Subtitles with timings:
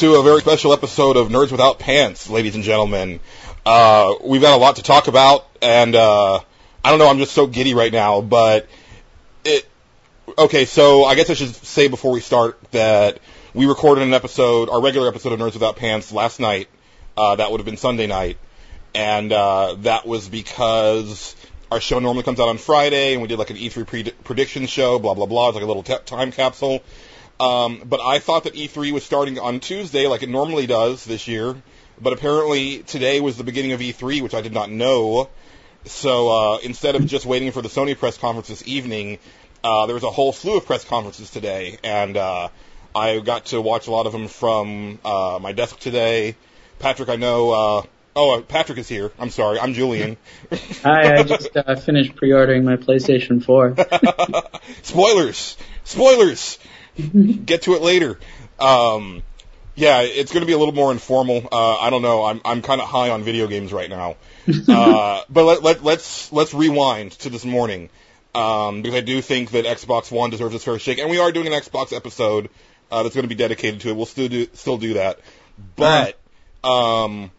[0.00, 3.20] to a very special episode of Nerds Without Pants, ladies and gentlemen.
[3.66, 6.40] Uh, we've got a lot to talk about, and uh,
[6.82, 8.66] I don't know, I'm just so giddy right now, but
[9.44, 9.68] it.
[10.38, 13.18] Okay, so I guess I should say before we start that
[13.52, 16.68] we recorded an episode, our regular episode of Nerds Without Pants, last night.
[17.14, 18.38] Uh, that would have been Sunday night,
[18.94, 21.36] and uh, that was because
[21.70, 24.66] our show normally comes out on Friday, and we did like an E3 pre- prediction
[24.66, 25.48] show, blah blah blah.
[25.48, 26.82] It's like a little t- time capsule.
[27.40, 31.26] Um, but I thought that E3 was starting on Tuesday, like it normally does this
[31.26, 31.56] year.
[32.00, 35.30] But apparently today was the beginning of E3, which I did not know.
[35.84, 39.18] So uh, instead of just waiting for the Sony press conference this evening,
[39.64, 42.48] uh, there was a whole slew of press conferences today, and uh,
[42.94, 46.36] I got to watch a lot of them from uh, my desk today.
[46.78, 47.50] Patrick, I know.
[47.50, 47.82] Uh,
[48.16, 49.12] oh, uh, Patrick is here.
[49.18, 49.58] I'm sorry.
[49.58, 50.16] I'm Julian.
[50.82, 53.76] Hi, I just uh, finished pre-ordering my PlayStation 4.
[54.82, 55.56] Spoilers.
[55.84, 56.58] Spoilers.
[57.46, 58.18] Get to it later.
[58.58, 59.22] Um,
[59.74, 61.48] yeah, it's going to be a little more informal.
[61.50, 62.24] Uh, I don't know.
[62.24, 64.16] I'm I'm kind of high on video games right now.
[64.68, 67.88] Uh, but let, let let's let's rewind to this morning
[68.34, 71.30] um, because I do think that Xbox One deserves its fair shake, and we are
[71.30, 72.48] doing an Xbox episode
[72.90, 73.96] uh, that's going to be dedicated to it.
[73.96, 75.20] We'll still do still do that,
[75.76, 76.18] but
[76.64, 77.30] um,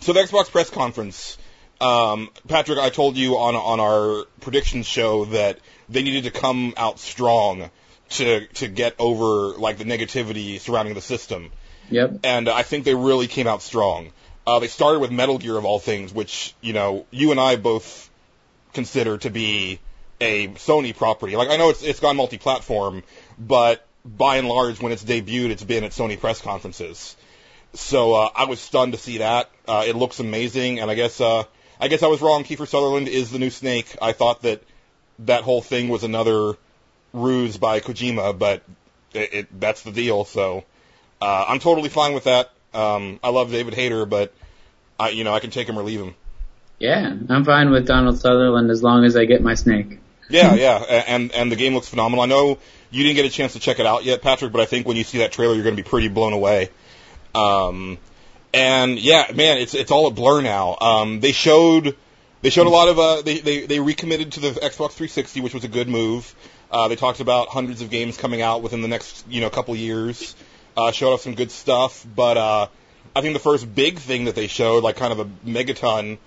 [0.00, 1.36] so the Xbox press conference.
[1.80, 6.74] Um, Patrick, I told you on on our predictions show that they needed to come
[6.76, 7.70] out strong
[8.10, 11.50] to to get over like the negativity surrounding the system.
[11.90, 12.20] Yep.
[12.24, 14.12] And I think they really came out strong.
[14.46, 17.56] Uh, they started with Metal Gear of all things, which you know you and I
[17.56, 18.10] both
[18.72, 19.80] consider to be
[20.20, 21.36] a Sony property.
[21.36, 23.02] Like I know it's it's gone multi-platform,
[23.38, 27.16] but by and large, when it's debuted, it's been at Sony press conferences.
[27.74, 29.50] So uh, I was stunned to see that.
[29.66, 31.44] Uh, it looks amazing, and I guess uh,
[31.80, 32.44] I guess I was wrong.
[32.44, 33.96] Kiefer Sutherland is the new Snake.
[34.00, 34.62] I thought that
[35.20, 36.56] that whole thing was another
[37.18, 38.62] ruse by Kojima, but
[39.12, 40.24] it, it, that's the deal.
[40.24, 40.64] So
[41.20, 42.50] uh, I'm totally fine with that.
[42.74, 44.32] Um, I love David Hayter, but
[44.98, 46.14] I, you know, I can take him or leave him.
[46.78, 49.98] Yeah, I'm fine with Donald Sutherland as long as I get my snake.
[50.28, 52.22] Yeah, yeah, and and the game looks phenomenal.
[52.22, 52.58] I know
[52.90, 54.96] you didn't get a chance to check it out yet, Patrick, but I think when
[54.96, 56.70] you see that trailer, you're going to be pretty blown away.
[57.34, 57.98] Um,
[58.54, 60.76] and yeah, man, it's it's all a blur now.
[60.80, 61.96] Um, they showed
[62.42, 65.54] they showed a lot of uh, they they they recommitted to the Xbox 360, which
[65.54, 66.34] was a good move.
[66.70, 69.74] Uh, they talked about hundreds of games coming out within the next you know couple
[69.76, 70.34] years.
[70.76, 72.66] Uh, showed off some good stuff, but uh,
[73.16, 76.18] I think the first big thing that they showed, like kind of a megaton,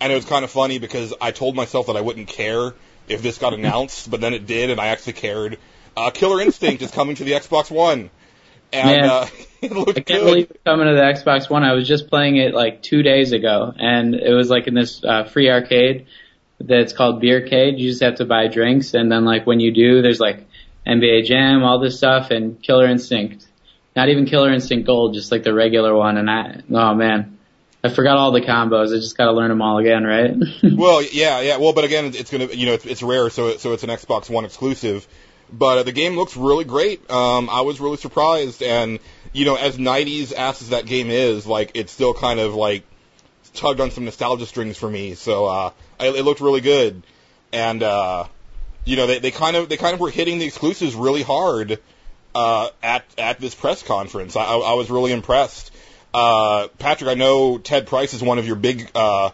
[0.00, 2.72] and it was kind of funny because I told myself that I wouldn't care
[3.06, 5.58] if this got announced, but then it did, and I actually cared.
[5.96, 8.10] Uh, Killer Instinct is coming to the Xbox One,
[8.72, 9.26] and Man, uh,
[9.62, 10.24] it looked I can't good.
[10.24, 11.64] believe it's coming to the Xbox One.
[11.64, 15.02] I was just playing it like two days ago, and it was like in this
[15.04, 16.06] uh, free arcade
[16.60, 17.78] that's called Beer Cage.
[17.78, 20.46] You just have to buy drinks, and then like when you do, there's like
[20.86, 23.46] NBA Jam, all this stuff, and Killer Instinct.
[23.94, 26.16] Not even Killer Instinct Gold, just like the regular one.
[26.16, 27.38] And I, oh man,
[27.82, 28.94] I forgot all the combos.
[28.94, 30.34] I just got to learn them all again, right?
[30.62, 31.56] well, yeah, yeah.
[31.58, 34.30] Well, but again, it's gonna, you know, it's, it's rare, so so it's an Xbox
[34.30, 35.06] One exclusive.
[35.50, 37.10] But uh, the game looks really great.
[37.10, 38.98] Um, I was really surprised, and
[39.32, 42.84] you know, as '90s ass as that game is, like it's still kind of like
[43.54, 45.14] tugged on some nostalgia strings for me.
[45.14, 47.02] So uh, I, it looked really good,
[47.52, 48.26] and uh,
[48.84, 51.78] you know, they, they kind of they kind of were hitting the exclusives really hard
[52.34, 54.36] uh, at at this press conference.
[54.36, 55.72] I, I, I was really impressed.
[56.12, 59.30] Uh, Patrick, I know Ted Price is one of your big uh,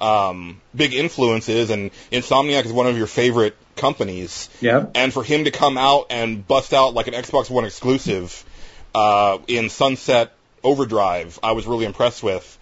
[0.00, 4.48] um, big influences, and Insomniac is one of your favorite companies.
[4.60, 4.86] yeah.
[4.94, 8.44] And for him to come out and bust out like an Xbox One exclusive
[8.94, 10.32] uh, in Sunset
[10.62, 12.58] Overdrive, I was really impressed with.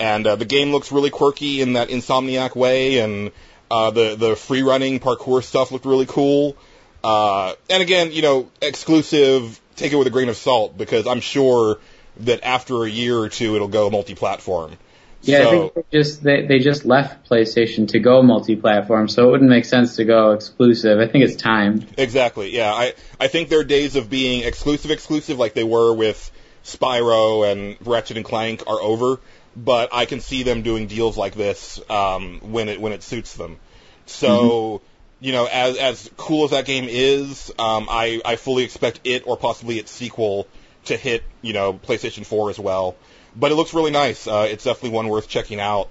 [0.00, 3.30] And uh, the game looks really quirky in that Insomniac way, and
[3.70, 6.56] uh, the the free running parkour stuff looked really cool.
[7.04, 9.60] Uh, and again, you know, exclusive.
[9.76, 11.78] Take it with a grain of salt because I'm sure
[12.18, 14.76] that after a year or two it'll go multi-platform.
[15.22, 19.28] Yeah, I so, think they just they, they just left PlayStation to go multi-platform, so
[19.28, 20.98] it wouldn't make sense to go exclusive.
[20.98, 21.86] I think it's timed.
[21.98, 22.56] Exactly.
[22.56, 26.30] Yeah, I I think their days of being exclusive, exclusive like they were with
[26.64, 29.20] Spyro and Ratchet and Clank are over.
[29.56, 33.34] But I can see them doing deals like this um, when it when it suits
[33.34, 33.58] them.
[34.06, 34.80] So
[35.20, 39.26] you know, as as cool as that game is, um, I I fully expect it
[39.26, 40.46] or possibly its sequel
[40.86, 42.96] to hit you know PlayStation 4 as well.
[43.36, 44.26] But it looks really nice.
[44.26, 45.88] Uh, it's definitely one worth checking out.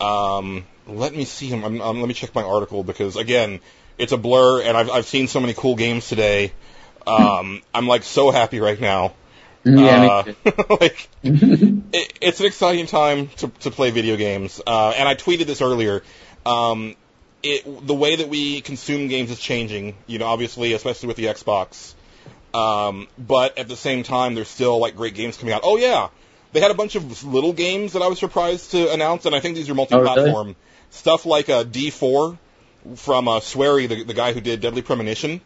[0.00, 1.52] Um, let me see.
[1.52, 3.60] Um, let me check my article because again,
[3.98, 6.52] it's a blur, and I've I've seen so many cool games today.
[7.06, 9.14] Um, I'm like so happy right now.
[9.66, 14.60] Yeah, Uh, like it, it's an exciting time to to play video games.
[14.66, 16.02] Uh, and I tweeted this earlier.
[16.44, 16.94] Um,
[17.42, 19.96] it the way that we consume games is changing.
[20.06, 21.94] You know, obviously, especially with the Xbox.
[22.54, 25.62] Um, but at the same time, there's still like great games coming out.
[25.64, 26.08] Oh yeah,
[26.52, 29.40] they had a bunch of little games that I was surprised to announce, and I
[29.40, 30.34] think these are multi-platform.
[30.34, 30.56] Oh, really?
[30.90, 32.38] Stuff like D four
[32.94, 35.40] from uh, Swery, the, the guy who did Deadly Premonition.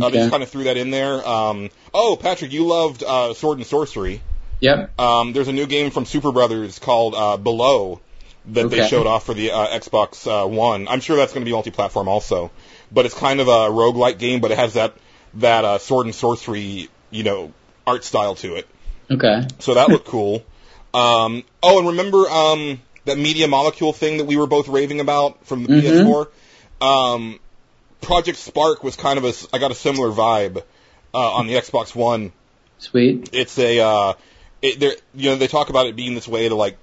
[0.00, 1.26] Uh, They just kind of threw that in there.
[1.26, 4.20] Um, oh, Patrick, you loved uh, Sword and Sworcery.
[4.60, 4.98] Yep.
[4.98, 8.00] Um, there's a new game from Superbrothers called uh, Below
[8.46, 10.88] that they showed off for the uh, Xbox uh, One.
[10.88, 12.50] I'm sure that's going to be multi-platform also,
[12.92, 14.94] but it's kind of a roguelike game, but it has that
[15.34, 17.52] that uh, sword and sworcery, you know,
[17.86, 18.68] art style to it.
[19.10, 19.42] Okay.
[19.58, 20.44] So that looked cool.
[20.92, 25.44] Um, oh, and remember um, that Media Molecule thing that we were both raving about
[25.46, 25.80] from the Mhm.
[25.82, 26.28] PS4?
[26.86, 27.40] Um,
[28.04, 30.62] Project Spark was kind of a I got a similar vibe
[31.12, 32.32] uh, on the Xbox One.
[32.78, 33.30] Sweet.
[33.32, 34.14] it's a uh,
[34.60, 36.76] it, they're you know they talk about it being this way to like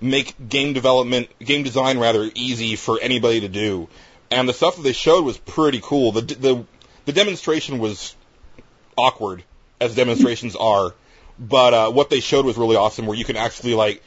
[0.00, 3.88] make game development game design rather easy for anybody to do.
[4.30, 6.12] And the stuff that they showed was pretty cool.
[6.12, 6.64] The the
[7.06, 8.14] the demonstration was
[8.96, 9.42] awkward
[9.80, 10.94] as demonstrations are.
[11.38, 14.02] But uh, what they showed was really awesome where you can actually like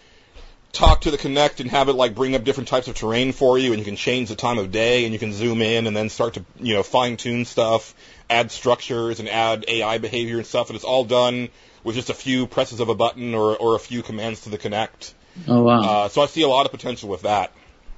[0.71, 3.57] talk to the Kinect and have it like bring up different types of terrain for
[3.57, 5.95] you, and you can change the time of day, and you can zoom in and
[5.95, 7.94] then start to you know fine tune stuff,
[8.29, 11.50] add structures and add AI behavior and stuff, and it's all done
[11.83, 14.57] with just a few presses of a button or or a few commands to the
[14.57, 15.13] Kinect.
[15.47, 15.81] Oh wow.
[15.81, 17.51] Uh, so I see a lot of potential with that.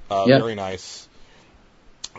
[0.10, 0.42] Uh, Yep.
[0.42, 1.08] Very nice.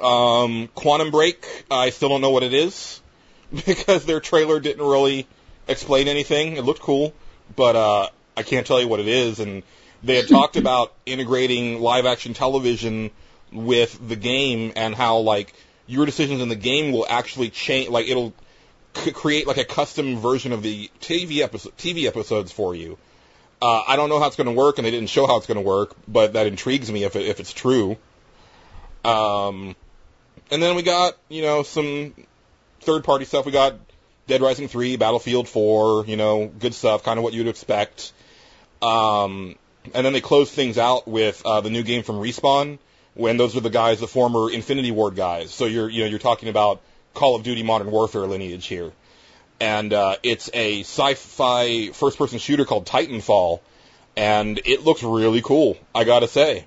[0.02, 3.00] Um, Quantum Break, I still don't know what it is
[3.66, 5.26] because their trailer didn't really
[5.68, 6.56] explain anything.
[6.56, 7.14] It looked cool,
[7.54, 9.38] but uh, I can't tell you what it is.
[9.38, 9.62] And
[10.04, 13.10] they had talked about integrating live action television
[13.52, 15.54] with the game and how like
[15.86, 17.88] your decisions in the game will actually change.
[17.88, 18.34] Like it'll
[18.94, 22.98] c- create like a custom version of the TV episode, TV episodes for you.
[23.62, 25.46] Uh, I don't know how it's going to work, and they didn't show how it's
[25.46, 27.96] going to work, but that intrigues me if it, if it's true.
[29.04, 29.74] Um,
[30.50, 32.14] and then we got you know some
[32.80, 33.46] third party stuff.
[33.46, 33.76] We got
[34.26, 38.12] Dead Rising three, Battlefield four, you know, good stuff, kind of what you'd expect.
[38.82, 39.56] Um,
[39.92, 42.78] and then they closed things out with uh, the new game from Respawn,
[43.14, 45.52] when those are the guys, the former Infinity Ward guys.
[45.52, 46.80] So you're you know you're talking about
[47.12, 48.92] Call of Duty Modern Warfare lineage here
[49.60, 53.60] and uh, it's a sci-fi first-person shooter called Titanfall,
[54.16, 55.78] and it looks really cool.
[55.94, 56.66] I gotta say,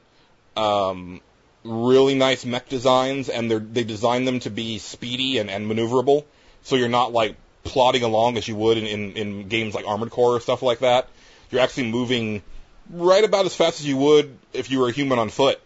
[0.56, 1.22] um,
[1.64, 6.26] really nice mech designs, and they they designed them to be speedy and, and maneuverable,
[6.64, 10.10] so you're not like plodding along as you would in, in, in games like Armored
[10.10, 11.10] Core or stuff like that.
[11.52, 12.42] You're actually moving
[12.90, 15.60] right about as fast as you would if you were a human on foot.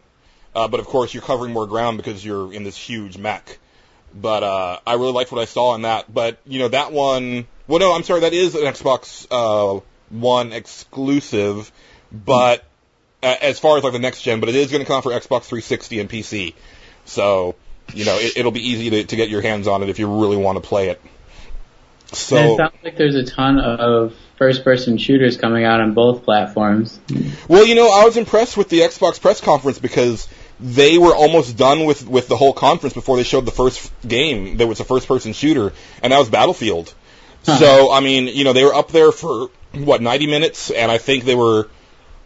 [0.54, 3.58] Uh, but of course, you're covering more ground because you're in this huge mech.
[4.14, 6.14] But uh, I really liked what I saw in that.
[6.14, 7.48] But you know that one.
[7.68, 8.22] Well, no, I'm sorry.
[8.22, 11.72] That is an Xbox uh, One exclusive.
[12.12, 12.66] But
[13.24, 15.12] uh, as far as like the next gen, but it is going to come for
[15.12, 16.54] Xbox 360 and PC.
[17.06, 17.56] So
[17.94, 20.22] you know it, it'll be easy to, to get your hands on it if you
[20.22, 21.02] really want to play it.
[22.38, 27.00] and it sounds like there's a ton of first-person shooters coming out on both platforms.
[27.48, 30.28] Well, you know, I was impressed with the Xbox press conference because
[30.60, 34.58] they were almost done with with the whole conference before they showed the first game
[34.58, 36.92] that was a first person shooter, and that was Battlefield.
[37.46, 37.58] Huh.
[37.58, 40.98] So, I mean, you know, they were up there for what 90 minutes, and I
[40.98, 41.70] think they were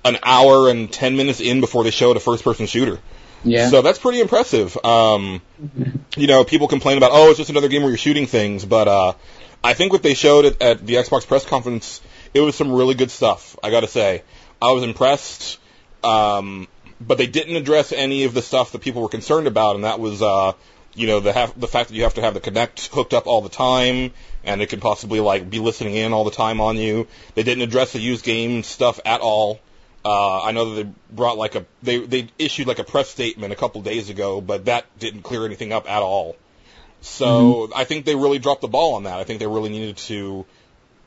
[0.06, 2.98] an hour and 10 minutes in before they showed a first person shooter.
[3.44, 3.70] Yeah.
[3.70, 4.78] So that's pretty impressive.
[4.86, 5.42] Um,
[6.16, 8.88] you know, people complain about, oh, it's just another game where you're shooting things, but
[8.88, 9.14] uh,
[9.66, 12.00] I think what they showed at, at the Xbox press conference,
[12.36, 13.58] it was some really good stuff.
[13.64, 14.22] I got to say,
[14.62, 15.58] I was impressed.
[16.04, 16.68] Um,
[17.02, 20.00] but they didn't address any of the stuff that people were concerned about, and that
[20.00, 20.54] was, uh,
[20.94, 23.26] you know, the have, the fact that you have to have the Kinect hooked up
[23.26, 26.78] all the time, and it could possibly like be listening in all the time on
[26.78, 27.08] you.
[27.34, 29.60] They didn't address the used game stuff at all.
[30.06, 33.52] Uh, I know that they brought like a they they issued like a press statement
[33.52, 36.36] a couple days ago, but that didn't clear anything up at all.
[37.06, 39.20] So I think they really dropped the ball on that.
[39.20, 40.46] I think they really needed to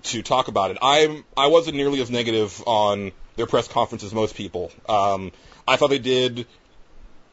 [0.04, 0.78] to talk about it.
[0.80, 4.70] I I wasn't nearly as negative on their press conference as most people.
[4.88, 5.32] Um,
[5.66, 6.46] I thought they did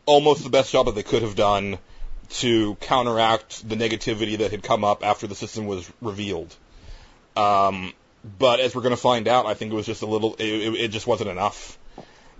[0.07, 1.77] almost the best job that they could have done
[2.29, 6.55] to counteract the negativity that had come up after the system was revealed.
[7.37, 7.93] Um,
[8.39, 10.33] but as we're going to find out, I think it was just a little.
[10.35, 11.77] It, it, it just wasn't enough.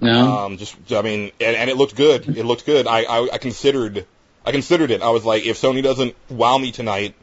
[0.01, 0.37] no.
[0.37, 2.35] Um, just I mean, and, and it looked good.
[2.35, 2.87] It looked good.
[2.87, 4.07] I, I I considered
[4.45, 5.01] I considered it.
[5.01, 7.15] I was like, if Sony doesn't wow me tonight,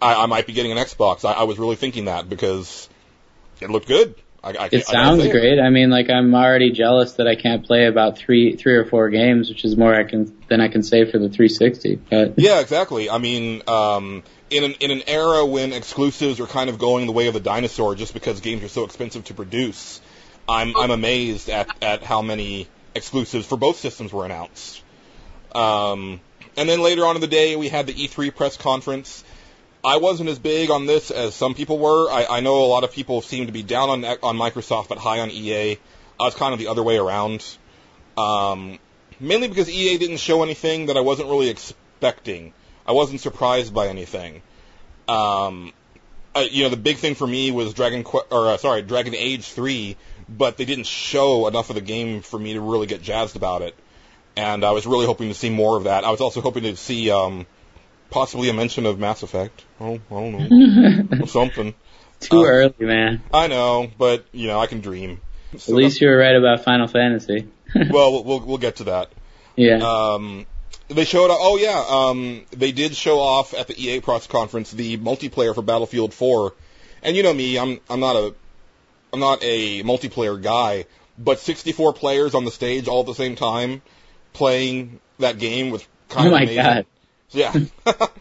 [0.00, 1.24] I, I might be getting an Xbox.
[1.24, 2.88] I, I was really thinking that because
[3.60, 4.14] it looked good.
[4.44, 5.32] I, I, It sounds say it.
[5.32, 5.58] great.
[5.58, 9.08] I mean, like I'm already jealous that I can't play about three, three or four
[9.08, 11.96] games, which is more I can than I can save for the 360.
[12.10, 13.08] But Yeah, exactly.
[13.08, 17.12] I mean, um, in an in an era when exclusives are kind of going the
[17.12, 20.02] way of the dinosaur, just because games are so expensive to produce,
[20.46, 24.83] I'm I'm amazed at at how many exclusives for both systems were announced.
[25.54, 26.20] Um,
[26.56, 29.24] and then later on in the day, we had the EA press conference.
[29.84, 32.10] I wasn't as big on this as some people were.
[32.10, 34.98] I, I know a lot of people seem to be down on on Microsoft but
[34.98, 35.78] high on EA.
[36.18, 37.44] I was kind of the other way around.
[38.16, 38.78] Um,
[39.20, 42.54] mainly because EA didn't show anything that I wasn't really expecting.
[42.86, 44.42] I wasn't surprised by anything.
[45.08, 45.72] Um,
[46.34, 49.14] uh, you know, the big thing for me was Dragon Qu- or uh, sorry, Dragon
[49.14, 49.96] Age 3,
[50.28, 53.62] but they didn't show enough of the game for me to really get jazzed about
[53.62, 53.74] it.
[54.36, 56.04] And I was really hoping to see more of that.
[56.04, 57.46] I was also hoping to see um,
[58.10, 59.64] possibly a mention of Mass Effect.
[59.80, 61.74] Oh, I don't know, something.
[62.20, 63.22] Too Uh, early, man.
[63.32, 65.20] I know, but you know, I can dream.
[65.52, 67.46] At least you were right about Final Fantasy.
[67.90, 69.12] well, we'll we'll we'll get to that.
[69.56, 69.76] yeah.
[69.78, 70.46] Um,
[70.88, 71.28] they showed.
[71.30, 75.62] Oh yeah, um, they did show off at the EA press conference the multiplayer for
[75.62, 76.54] Battlefield 4.
[77.02, 78.34] And you know me, I'm I'm not a
[79.12, 80.86] I'm not a multiplayer guy,
[81.18, 83.80] but 64 players on the stage all at the same time
[84.34, 86.62] playing that game with kind oh of my amazing.
[86.62, 86.86] god.
[87.30, 87.54] Yeah.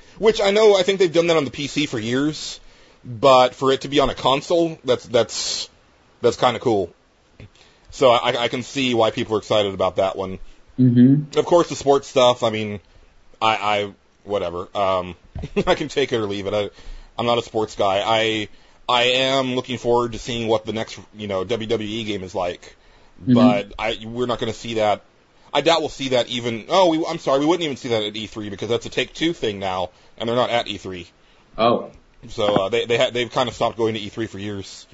[0.17, 2.59] Which I know I think they've done that on the PC for years,
[3.03, 5.69] but for it to be on a console, that's that's
[6.21, 6.93] that's kind of cool.
[7.91, 10.39] So I, I can see why people are excited about that one.
[10.79, 11.35] Mhm.
[11.35, 12.41] Of course, the sports stuff.
[12.41, 12.79] I mean,
[13.41, 13.93] I, I
[14.23, 14.67] whatever.
[14.75, 15.15] Um,
[15.67, 16.53] I can take it or leave it.
[16.53, 16.69] I,
[17.17, 18.01] I'm not a sports guy.
[18.05, 18.47] I
[18.89, 22.75] I am looking forward to seeing what the next you know WWE game is like,
[23.23, 23.35] Mhm.
[23.35, 25.01] but I we're not going to see that.
[25.53, 26.65] I doubt we'll see that even.
[26.69, 29.13] Oh, we, I'm sorry, we wouldn't even see that at E3 because that's a Take
[29.13, 31.05] Two thing now, and they're not at E3.
[31.57, 31.91] Oh.
[32.29, 34.87] So uh, they they ha- they've kind of stopped going to E3 for years.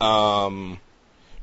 [0.00, 0.78] Um,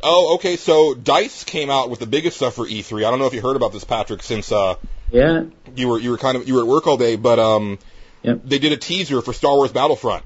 [0.01, 0.56] oh, okay.
[0.56, 3.06] So Dice came out with the biggest stuff for E3.
[3.06, 4.75] I don't know if you heard about this, Patrick, since uh,
[5.12, 5.46] Yeah.
[5.75, 7.80] you were you were kind of you were at work all day, but um,
[8.24, 8.42] Yep.
[8.46, 10.24] they did a teaser for Star Wars Battlefront.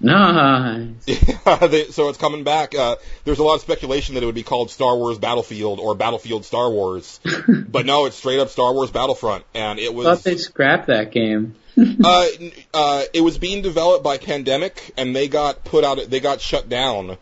[0.00, 0.94] Nice.
[1.46, 2.74] Yeah, they, so it's coming back.
[2.74, 5.94] Uh, there's a lot of speculation that it would be called Star Wars Battlefield or
[5.94, 10.22] Battlefield Star Wars, but no, it's straight up Star Wars Battlefront, and it was thought
[10.22, 11.56] they scrapped that game.
[12.04, 12.26] uh,
[12.72, 15.98] uh, it was being developed by Pandemic, and they got put out.
[16.08, 17.16] They got shut down,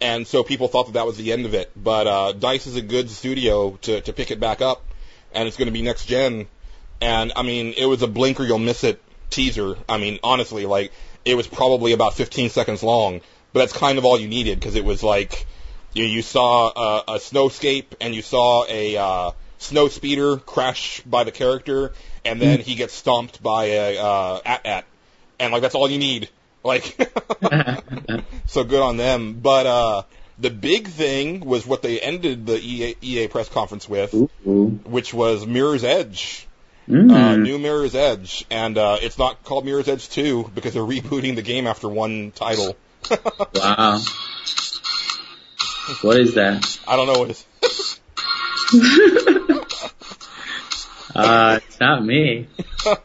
[0.00, 1.70] and so people thought that that was the end of it.
[1.76, 4.84] But uh, Dice is a good studio to to pick it back up,
[5.32, 6.46] and it's going to be next gen.
[7.00, 9.00] And I mean, it was a blink or you'll miss it
[9.30, 9.76] teaser.
[9.88, 10.92] I mean, honestly, like
[11.24, 13.20] it was probably about 15 seconds long,
[13.52, 15.46] but that's kind of all you needed because it was like
[15.92, 21.24] you you saw a, a snowscape and you saw a uh, snow speeder crash by
[21.24, 21.92] the character,
[22.24, 24.84] and then he gets stomped by a uh, AT-AT,
[25.38, 26.28] and like that's all you need.
[26.62, 26.84] Like,
[28.46, 29.40] so good on them.
[29.40, 30.02] But uh,
[30.38, 34.28] the big thing was what they ended the EA, EA press conference with, Ooh.
[34.84, 36.46] which was Mirror's Edge
[36.88, 37.12] Mm.
[37.12, 41.36] uh, new Mirror's Edge, and uh, it's not called Mirror's Edge 2 because they're rebooting
[41.36, 42.76] the game after one title.
[43.54, 43.98] Wow.
[46.02, 46.78] What is that?
[46.86, 47.46] I don't know what it's.
[51.14, 52.46] Uh, it's not me.
[52.86, 52.96] I'm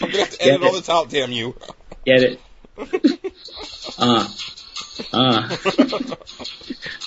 [0.00, 1.54] gonna have to edit all this out, damn you.
[2.04, 2.40] Get it?
[3.98, 4.28] Uh.
[5.12, 5.56] Uh.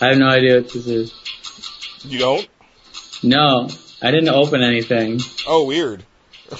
[0.01, 1.13] I have no idea what this is.
[2.03, 2.47] You don't?
[3.23, 3.69] No,
[4.01, 5.19] I didn't open anything.
[5.47, 6.03] Oh, weird.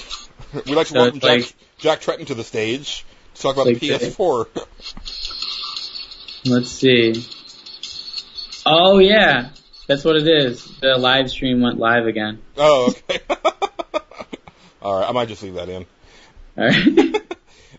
[0.54, 3.04] We'd like to So welcome Jack, like- Jack Tretton to the stage
[3.34, 4.66] to talk about Like the the- PS4.
[6.44, 7.24] Let's see.
[8.66, 9.50] Oh yeah,
[9.86, 10.64] that's what it is.
[10.80, 12.40] The live stream went live again.
[12.56, 13.20] oh, okay.
[14.82, 15.86] all right, I might just leave that in.
[16.58, 17.22] Alright.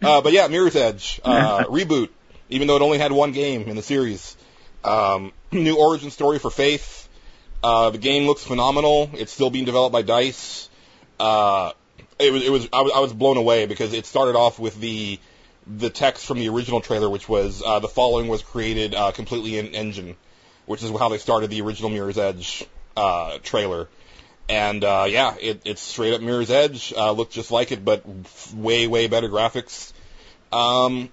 [0.01, 2.09] Uh, but yeah, Mirror's Edge uh, reboot,
[2.49, 4.35] even though it only had one game in the series.
[4.83, 7.02] Um, new origin story for Faith.
[7.63, 9.09] Uh, the game looks phenomenal.
[9.13, 10.69] It's still being developed by Dice.
[11.19, 11.71] Uh,
[12.19, 14.79] it was, it was, I was, I was blown away because it started off with
[14.79, 15.19] the,
[15.65, 19.57] the text from the original trailer, which was, uh, the following was created, uh, completely
[19.57, 20.17] in engine,
[20.65, 22.65] which is how they started the original Mirror's Edge,
[22.97, 23.87] uh, trailer.
[24.49, 28.03] And, uh, yeah, it, it's straight up Mirror's Edge, uh, looked just like it, but
[28.53, 29.93] way, way better graphics.
[30.51, 31.09] Um,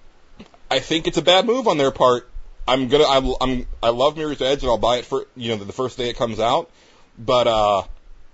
[0.69, 2.29] I think it's a bad move on their part.
[2.67, 5.63] I'm gonna, I, I'm, I love Mirror's Edge and I'll buy it for, you know,
[5.63, 6.69] the first day it comes out.
[7.17, 7.83] But, uh,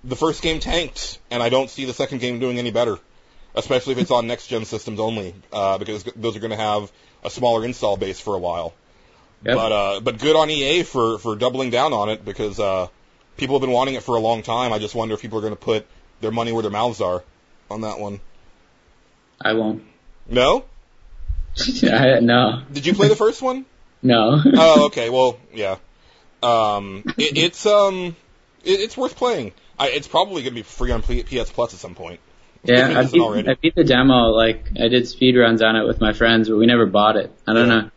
[0.03, 2.99] the first game tanked and I don't see the second game doing any better.
[3.55, 6.91] Especially if it's on next gen systems only, uh, because those are gonna have
[7.23, 8.73] a smaller install base for a while.
[9.43, 9.55] Yep.
[9.55, 12.87] But, uh, but good on EA for, for doubling down on it because, uh,
[13.37, 14.73] people have been wanting it for a long time.
[14.73, 15.87] I just wonder if people are gonna put
[16.21, 17.23] their money where their mouths are
[17.71, 18.19] on that one.
[19.41, 19.83] I won't.
[20.27, 20.65] No?
[21.83, 23.65] I, no, Did you play the first one?
[24.01, 24.41] No.
[24.57, 25.09] oh, okay.
[25.09, 25.77] Well, yeah.
[26.43, 28.15] Um, it, it's um,
[28.63, 29.53] it, it's worth playing.
[29.79, 32.19] I, it's probably gonna be free on P- PS Plus at some point.
[32.63, 33.47] yeah, I beat.
[33.47, 34.29] I beat the demo.
[34.29, 37.31] Like I did speed runs on it with my friends, but we never bought it.
[37.47, 37.75] I don't Yeah.
[37.81, 37.91] know.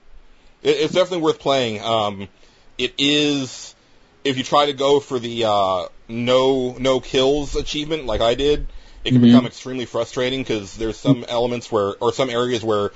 [0.62, 1.80] It, it's definitely worth playing.
[1.82, 2.28] Um,
[2.78, 3.74] it is
[4.24, 8.66] if you try to go for the uh, no no kills achievement like I did,
[9.04, 9.26] it can Mhm.
[9.26, 12.90] become extremely frustrating because there's some elements where or some areas where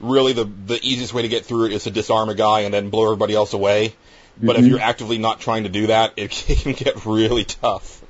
[0.00, 2.72] really the the easiest way to get through it is to disarm a guy and
[2.74, 3.94] then blow everybody else away.
[4.40, 4.68] But if Mhm.
[4.70, 6.30] you're actively not trying to do that, it
[6.62, 8.02] can get really tough.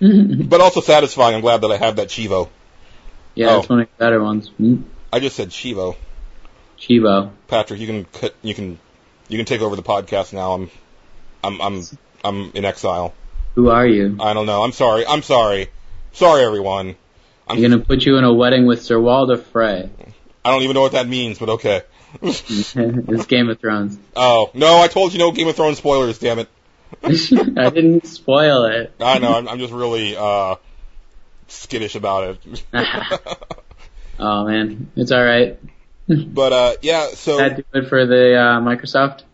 [0.00, 1.34] but also satisfying.
[1.34, 2.48] I'm glad that I have that cheevo.
[3.34, 3.58] yeah, Oh.
[3.60, 4.50] it's one of the better ones.
[4.60, 4.84] Mm.
[5.12, 5.96] I just said cheevo.
[6.78, 7.30] cheevo.
[7.48, 8.78] Patrick, you can cut, you can
[9.28, 10.52] you can take over the podcast now.
[10.52, 10.70] I'm
[11.44, 11.82] I'm I'm
[12.24, 13.14] I'm in exile.
[13.54, 14.16] Who are you?
[14.20, 14.62] I don't know.
[14.62, 15.06] I'm sorry.
[15.06, 15.68] I'm sorry.
[16.12, 16.96] Sorry, everyone.
[17.48, 19.88] I'm, I'm gonna put you in a wedding with Sir Walder Frey.
[20.46, 21.82] I don't even know what that means, but okay.
[22.22, 23.98] it's Game of Thrones.
[24.14, 26.20] Oh no, I told you no Game of Thrones spoilers.
[26.20, 26.48] Damn it.
[27.02, 28.94] I didn't spoil it.
[29.00, 29.34] I know.
[29.34, 30.54] I'm, I'm just really uh
[31.48, 32.62] skittish about it.
[34.18, 35.58] Oh man, it's all right.
[36.08, 39.24] but uh yeah, so That do it for the uh, Microsoft.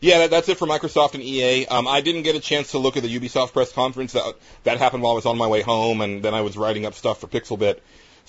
[0.00, 1.66] yeah, that, that's it for Microsoft and EA.
[1.66, 4.12] Um, I didn't get a chance to look at the Ubisoft press conference.
[4.12, 6.86] That that happened while I was on my way home, and then I was writing
[6.86, 7.80] up stuff for Pixelbit.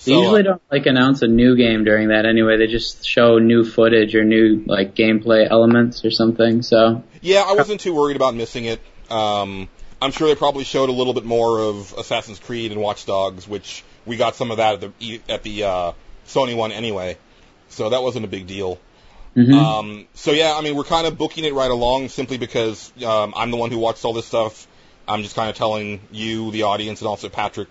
[0.04, 2.56] They So, usually uh, don't like announce a new game during that anyway.
[2.56, 6.62] They just show new footage or new like gameplay elements or something.
[6.62, 8.80] So Yeah, I wasn't too worried about missing it.
[9.10, 9.68] Um,
[10.00, 13.46] I'm sure they probably showed a little bit more of Assassin's Creed and Watch Dogs,
[13.46, 15.92] which we got some of that at the at the uh,
[16.26, 17.18] Sony one anyway,
[17.68, 18.80] so that wasn't a big deal.
[19.36, 19.52] mhm.
[19.52, 23.34] Um, so yeah, I mean, we're kind of booking it right along simply because um,
[23.36, 24.66] I'm the one who watched all this stuff.
[25.06, 27.68] I'm just kind of telling you, the audience, and also Patrick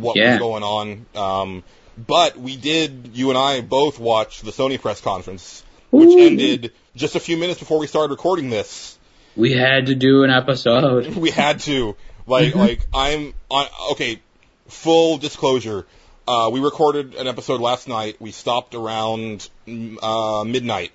[0.00, 0.32] what Yeah.
[0.32, 1.06] was going on.
[1.14, 1.64] Um,
[1.96, 6.18] but we did, you and I both watch the Sony press conference, which Ooh.
[6.26, 8.98] ended just a few minutes before we started recording this.
[9.36, 11.16] we had to do an episode.
[11.16, 11.96] We had to.
[12.26, 13.66] Like, like I'm on.
[13.92, 14.20] Okay,
[14.68, 15.86] full disclosure.
[16.26, 18.16] Uh, we recorded an episode last night.
[18.18, 20.90] We stopped around uh, midnight.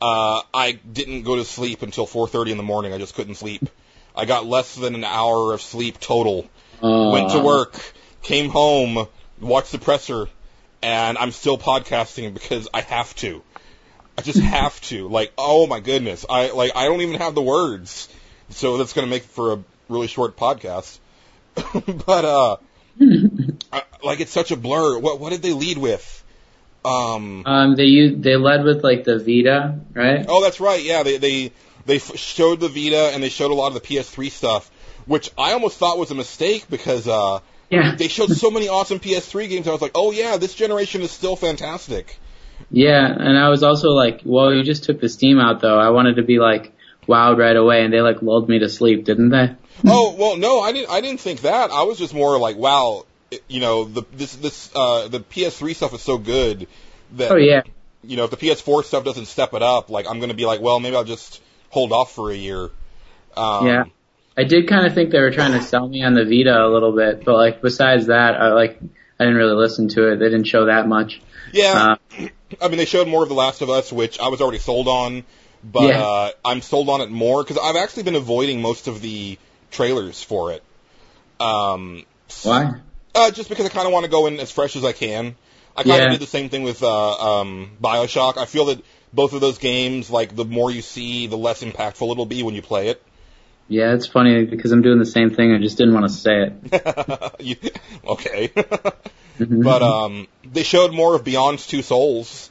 [0.00, 2.92] Uh, I didn't go to sleep until 4:30 in the morning.
[2.92, 3.68] I just couldn't sleep.
[4.14, 6.46] I got less than an hour of sleep total.
[6.82, 7.80] Went to work,
[8.28, 9.08] came home,
[9.40, 10.28] watched the presser,
[10.82, 13.42] and I'm still podcasting because I have to.
[14.18, 15.08] I just have to.
[15.08, 16.26] Like, oh my goodness.
[16.28, 18.08] I like I don't even have the words.
[18.50, 20.98] So that's gonna make for a really short podcast.
[22.06, 22.56] but uh
[23.72, 24.98] I, like it's such a blur.
[24.98, 26.24] What what did they lead with?
[26.84, 30.26] Um Um, they used, they led with like the Vita, right?
[30.28, 30.82] Oh, that's right.
[30.82, 31.52] Yeah, they they
[31.86, 34.70] they showed the Vita and they showed a lot of the PS3 stuff,
[35.06, 37.94] which I almost thought was a mistake because uh Yeah.
[37.96, 39.68] they showed so many awesome PS3 games.
[39.68, 42.18] I was like, "Oh yeah, this generation is still fantastic."
[42.70, 45.78] Yeah, and I was also like, well, you just took the steam out though.
[45.78, 46.72] I wanted to be like
[47.06, 49.54] wowed right away, and they like lulled me to sleep, didn't they?
[49.86, 50.90] oh well, no, I didn't.
[50.90, 51.70] I didn't think that.
[51.70, 53.06] I was just more like, wow,
[53.48, 56.66] you know, the this this uh the PS3 stuff is so good
[57.12, 57.62] that Oh yeah,
[58.02, 60.60] you know if the PS4 stuff doesn't step it up, like I'm gonna be like,
[60.60, 62.70] well, maybe I'll just hold off for a year.
[63.36, 63.84] Um, yeah.
[64.38, 66.68] I did kind of think they were trying to sell me on the Vita a
[66.68, 68.78] little bit, but like besides that, I like
[69.18, 70.16] I didn't really listen to it.
[70.20, 71.20] They didn't show that much.
[71.52, 72.28] Yeah, Uh,
[72.62, 74.86] I mean, they showed more of The Last of Us, which I was already sold
[74.86, 75.24] on,
[75.64, 76.00] but Yeah.
[76.02, 79.38] uh, I'm sold on it more because I've actually been avoiding most of the
[79.72, 80.62] trailers for it.
[81.40, 82.04] Um,
[82.44, 82.74] why?
[83.14, 85.34] Uh, just because I kind of want to go in as fresh as I can.
[85.76, 86.10] I kind of Yeah.
[86.10, 88.36] did the same thing with uh, um, Bioshock.
[88.38, 92.10] I feel that both of those games, like the more you see, the less impactful
[92.10, 93.02] it'll be when you play it.
[93.68, 95.52] Yeah, it's funny because I'm doing the same thing.
[95.52, 97.34] I just didn't want to say it.
[97.40, 97.56] you,
[98.06, 98.48] okay.
[99.38, 99.62] Mhm.
[99.62, 102.50] but um, they showed more of Beyond Two Souls,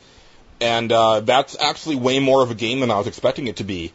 [0.61, 3.63] and uh, that's actually way more of a game than I was expecting it to
[3.63, 3.91] be.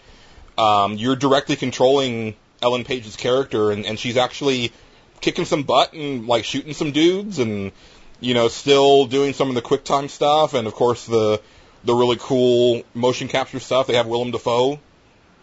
[0.58, 4.72] Um, you're directly controlling Ellen Page's character, and, and she's actually
[5.20, 7.72] kicking some butt and like shooting some dudes, and
[8.20, 11.40] you know, still doing some of the QuickTime stuff, and of course the
[11.84, 13.86] the really cool motion capture stuff.
[13.86, 14.80] They have Willem Dafoe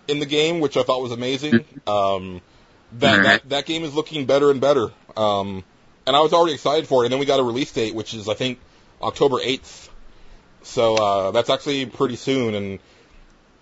[0.10, 1.66] in the game, which I thought was amazing.
[1.88, 2.42] Um,
[2.94, 3.26] that, Alright.
[3.26, 4.92] that that game is looking better and better.
[5.16, 5.64] Um,
[6.08, 7.08] and I was already excited for it.
[7.08, 8.60] And then we got a release date, which is I think
[9.02, 9.90] October 8th.
[10.64, 12.80] So uh, that's actually pretty soon, and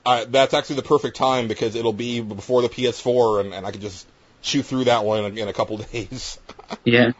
[0.05, 3.71] I, that's actually the perfect time because it'll be before the PS4, and, and I
[3.71, 4.07] could just
[4.41, 6.39] chew through that one in, in a couple days.
[6.83, 7.11] yeah.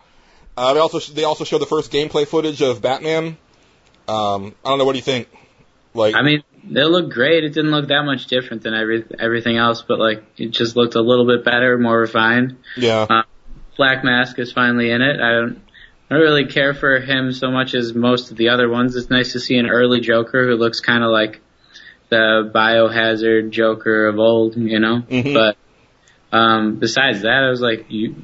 [0.56, 3.38] Uh, they also they also show the first gameplay footage of Batman.
[4.08, 5.30] Um, I don't know what do you think.
[5.94, 7.44] Like, I mean, they look great.
[7.44, 10.96] It didn't look that much different than every everything else, but like it just looked
[10.96, 12.58] a little bit better, more refined.
[12.76, 13.24] yeah, Uh,
[13.78, 15.20] Black Mask is finally in it.
[15.22, 15.62] I don't,
[16.10, 18.96] I don't really care for him so much as most of the other ones.
[18.96, 21.42] It's nice to see an early Joker who looks kind of like
[22.10, 25.02] the Biohazard Joker of old, you know.
[25.10, 25.34] Mhm.
[25.34, 25.58] But
[26.36, 28.16] um, besides that, I was like, you,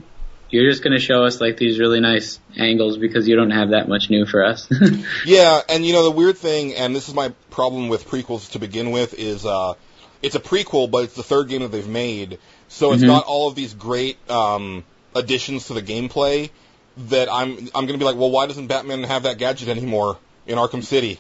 [0.53, 3.87] you're just gonna show us like these really nice angles because you don't have that
[3.87, 4.71] much new for us.
[5.25, 8.59] Yeah, and you know the weird thing, and this is my problem with prequels to
[8.59, 9.73] begin with, is uh,
[10.21, 12.37] it's a prequel, but it's the third game that they've made.
[12.67, 13.07] So it's Mhm.
[13.07, 14.83] got all of these great um,
[15.15, 16.49] additions to the gameplay
[17.09, 20.17] that I'm I'm going to be like, well, why doesn't Batman have that gadget anymore
[20.45, 21.19] in Arkham City?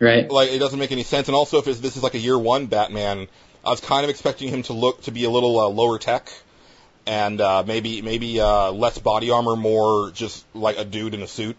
[0.00, 0.28] Right.
[0.30, 1.28] Like it doesn't make any sense.
[1.28, 3.28] And also, if it's, this is like a year one Batman,
[3.64, 6.32] I was kind of expecting him to look to be a little uh, lower tech
[7.06, 11.26] and uh, maybe maybe uh, less body armor, more just like a dude in a
[11.26, 11.56] suit.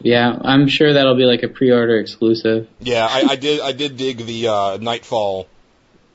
[0.00, 2.68] Yeah, I'm sure that'll be like a pre-order exclusive.
[2.80, 5.46] Yeah, I, I did I did dig the uh, Knightfall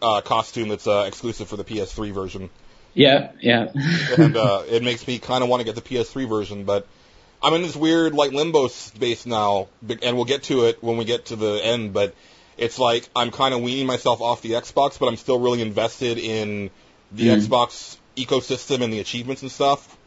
[0.01, 2.49] uh, costume that's uh, exclusive for the PS3 version.
[2.93, 3.71] Yeah, yeah.
[4.17, 6.65] and uh, it makes me kind of want to get the PS3 version.
[6.65, 6.85] But
[7.41, 9.67] I'm in this weird like limbo space now,
[10.03, 11.93] and we'll get to it when we get to the end.
[11.93, 12.13] But
[12.57, 16.17] it's like I'm kind of weaning myself off the Xbox, but I'm still really invested
[16.19, 16.69] in
[17.11, 17.41] the Mm.
[17.41, 19.97] Xbox ecosystem and the achievements and stuff.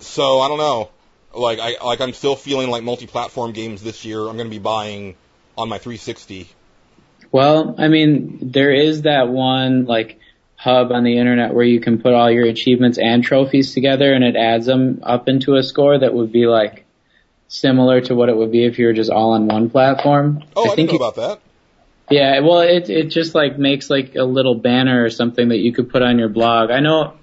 [0.00, 0.90] So I don't know.
[1.34, 4.20] Like I like I'm still feeling like multi-platform games this year.
[4.20, 5.16] I'm going to be buying
[5.56, 6.48] on my 360.
[7.32, 10.18] Well, I mean, there is that one like
[10.56, 14.24] hub on the internet where you can put all your achievements and trophies together and
[14.24, 16.86] it adds them up into a score that would be like
[17.48, 20.42] similar to what it would be if you were just all on one platform.
[20.56, 21.40] Oh, I, think know it- about that.
[22.08, 25.72] Yeah, well, it it just like makes like a little banner or something that you
[25.72, 26.70] could put on your blog.
[26.70, 27.14] I know,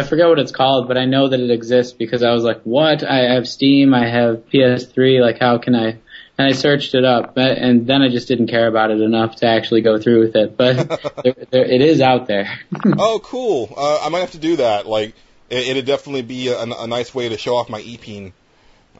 [0.00, 2.62] I forget what it's called, but I know that it exists because I was like,
[2.62, 3.02] what?
[3.04, 5.96] I have Steam, I have PS3, like how can I?
[6.38, 9.36] And I searched it up, but- and then I just didn't care about it enough
[9.36, 10.56] to actually go through with it.
[10.56, 10.88] But
[11.24, 12.58] there, there, it is out there.
[12.98, 13.72] Oh, cool.
[13.76, 14.86] Uh, I might have to do that.
[14.86, 15.14] Like,
[15.50, 18.32] it, it'd definitely be a, a nice way to show off my EPing.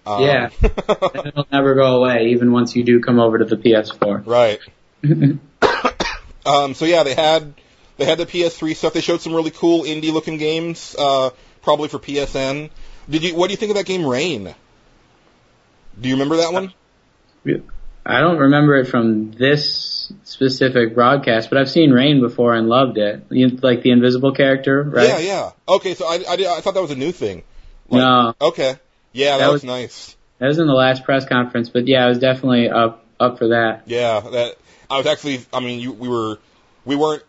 [0.07, 0.51] Um, Yeah.
[0.63, 4.27] It'll never go away, even once you do come over to the PS4.
[4.27, 4.61] right.
[6.47, 7.53] Um, so yeah, they had
[8.01, 8.93] they had the PS3 stuff.
[8.95, 11.31] They showed some really cool indie looking games, uh,
[11.63, 12.71] probably for PSN.
[13.09, 13.35] Did you?
[13.37, 14.55] What do you think of that game, Rain?
[16.01, 16.73] Do you remember that one?
[18.07, 22.97] I don't remember it from this specific broadcast, but I've seen Rain before and loved
[22.99, 23.25] it.
[23.31, 25.09] You, like the invisible character, right?
[25.09, 25.51] Yeah, yeah.
[25.69, 27.43] Okay, so I, I, I thought that was a new thing.
[27.89, 28.77] Like- No, Okay.
[29.13, 30.17] Yeah, that, That was, was- nice.
[30.39, 33.49] that was in the last press conference, but yeah, I was definitely up up for
[33.49, 33.83] that.
[33.87, 34.57] Yeah, that
[34.89, 35.45] I was actually.
[35.53, 36.39] I mean, you, we were
[36.85, 37.23] we weren't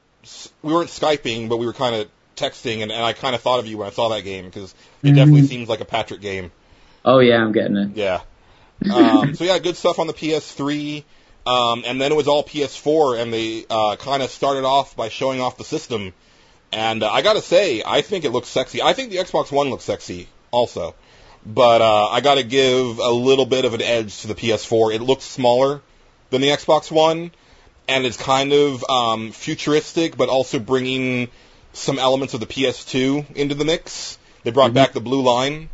[0.62, 3.60] we weren't skyping, but we were kind of texting, and, and I kind of thought
[3.60, 5.16] of you when I saw that game because it Mhm.
[5.16, 6.52] definitely seems like a Patrick game.
[7.04, 7.90] Oh yeah, I'm getting it.
[7.96, 8.22] Yeah.
[8.92, 11.04] Um, so yeah, good stuff on the PS3.
[11.46, 15.10] Um, and then it was all PS4, and they uh, kind of started off by
[15.10, 16.14] showing off the system.
[16.72, 18.82] And uh, I gotta say, I think it looks sexy.
[18.82, 20.94] I think the Xbox One looks sexy also.
[21.44, 24.94] But uh, I gotta give a little bit of an edge to the PS4.
[24.94, 25.82] It looks smaller
[26.30, 27.32] than the Xbox One,
[27.88, 31.30] and it's kind of um, futuristic, but also bringing
[31.74, 34.18] some elements of the PS2 into the mix.
[34.44, 34.76] They brought Mhm.
[34.76, 35.70] back the blue line.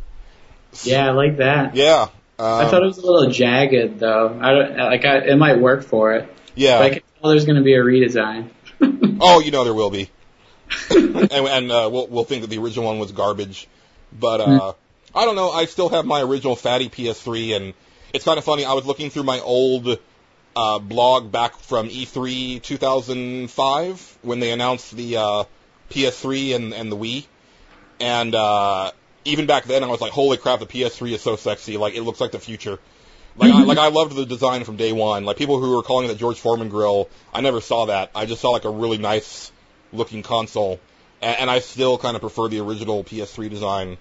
[0.82, 1.74] Yeah, I like that.
[1.74, 2.08] Yeah.
[2.38, 4.38] Um, I thought it was a little jagged though.
[4.40, 5.04] I don't like.
[5.04, 6.28] I, it might work for it.
[6.54, 6.78] yeah.
[6.78, 8.50] But I can tell there's going to be a redesign.
[9.20, 10.08] Oh, you know there will be,
[10.90, 13.66] and, and uh, we'll we'll think that the original one was garbage.
[14.16, 14.72] But uh,
[15.12, 15.50] I don't know.
[15.50, 17.74] I still have my original fatty PS3, and
[18.14, 18.64] it's kind of funny.
[18.64, 19.98] I was looking through my old
[20.58, 25.44] uh, blog back from E E3 2005 when they announced the uh,
[25.90, 27.26] PS3 and and the Wii,
[28.00, 28.90] and uh,
[29.24, 31.76] even back then I was like, holy crap, the PS3 is so sexy.
[31.76, 32.80] Like it looks like the future.
[33.36, 35.24] Like I, like I loved the design from day one.
[35.24, 38.10] Like people who were calling it the George Foreman grill, I never saw that.
[38.12, 39.52] I just saw like a really nice
[39.92, 40.80] looking console,
[41.22, 43.96] and, and I still kind of prefer the original PS3 design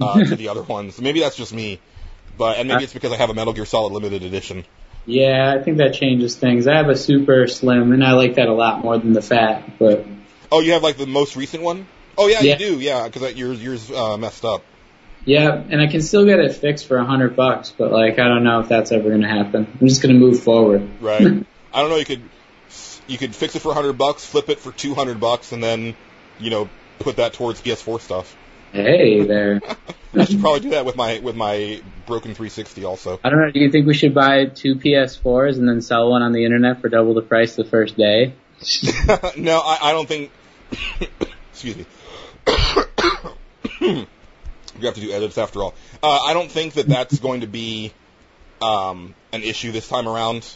[0.00, 1.00] uh, to the other ones.
[1.00, 1.80] Maybe that's just me,
[2.38, 4.64] but and maybe it's because I have a Metal Gear Solid limited edition.
[5.06, 6.66] Yeah, I think that changes things.
[6.66, 9.78] I have a super slim, and I like that a lot more than the fat.
[9.78, 10.04] But
[10.50, 11.86] Oh, you have like the most recent one?
[12.18, 12.52] Oh yeah, Yeah.
[12.58, 12.80] you do.
[12.80, 14.64] Yeah, because yours yours uh, messed up.
[15.24, 17.72] yeah, and I can still get it fixed for a hundred bucks.
[17.76, 19.66] But like, I don't know if that's ever going to happen.
[19.80, 20.88] I'm just going to move forward.
[21.00, 21.22] Right.
[21.72, 21.96] I don't know.
[21.96, 22.22] You could
[23.06, 25.62] you could fix it for a hundred bucks, flip it for two hundred bucks, and
[25.62, 25.94] then
[26.40, 28.36] you know put that towards PS4 stuff.
[28.76, 29.62] Hey there.
[30.14, 33.18] I should probably do that with my with my broken 360 also.
[33.24, 33.50] I don't know.
[33.50, 36.82] Do you think we should buy two PS4s and then sell one on the internet
[36.82, 38.34] for double the price the first day?
[39.38, 40.30] no, I, I don't think.
[41.50, 41.86] excuse me.
[43.80, 44.06] you
[44.82, 45.74] have to do edits after all.
[46.02, 47.94] Uh, I don't think that that's going to be
[48.60, 50.54] um, an issue this time around.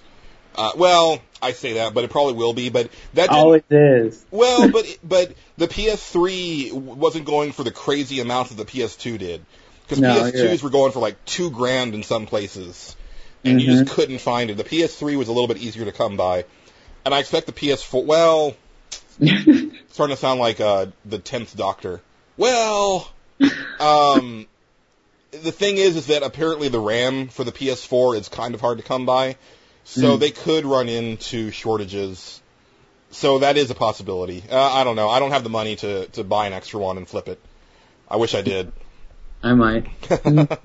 [0.55, 2.69] Uh, well, I say that, but it probably will be.
[2.69, 4.25] But that Always is.
[4.31, 9.45] well, but but the PS3 wasn't going for the crazy amount that the PS2 did,
[9.83, 10.63] because No, PS2s you're right.
[10.63, 12.97] were going for like two grand in some places,
[13.45, 13.71] and you Mhm.
[13.71, 14.57] just couldn't find it.
[14.57, 16.45] The PS3 was a little bit easier to come by,
[17.05, 18.05] and I expect the PS4.
[18.05, 18.57] Well,
[19.21, 22.01] starting to sound like uh, the tenth Doctor.
[22.37, 23.11] Well,
[23.79, 24.47] um,
[25.31, 28.79] the thing is, is that apparently the RAM for the PS4 is kind of hard
[28.79, 29.37] to come by,
[29.85, 30.21] so Mm.
[30.21, 32.41] they could run into shortages
[33.13, 34.43] so that is a possibility.
[34.49, 35.09] Uh, I don't know.
[35.09, 37.41] I don't have the money to to buy an extra one and flip it.
[38.09, 38.71] I wish I did.
[39.43, 39.87] I might.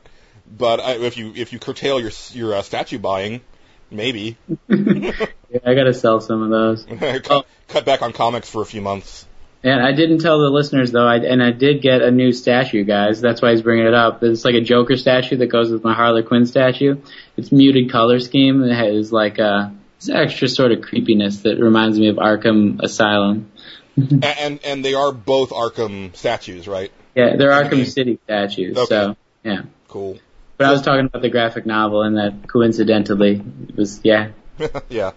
[0.57, 3.41] but I, if you if you curtail your your uh, statue buying,
[3.89, 4.37] maybe
[4.69, 6.85] Yeah, I gotta sell some of those.
[7.23, 9.25] cut, cut back on comics for a few months.
[9.65, 12.83] And I didn't tell the listeners though, I, and I did get a new statue,
[12.83, 13.19] guys.
[13.19, 14.21] That's why he's bringing it up.
[14.21, 16.97] It's like a Joker statue that goes with my Harley Quinn statue.
[17.35, 18.63] It's muted color scheme.
[18.63, 23.51] It has like a this extra sort of creepiness that reminds me of Arkham Asylum.
[23.97, 26.91] and, and they are both Arkham statues, right?
[27.15, 27.85] Yeah, they're Arkham Okay.
[27.85, 28.77] City statues.
[28.77, 28.87] Okay.
[28.87, 29.63] So yeah.
[29.87, 30.19] Cool.
[30.57, 34.29] But I was talking about the graphic novel, and that coincidentally it was yeah.
[34.89, 35.13] yeah.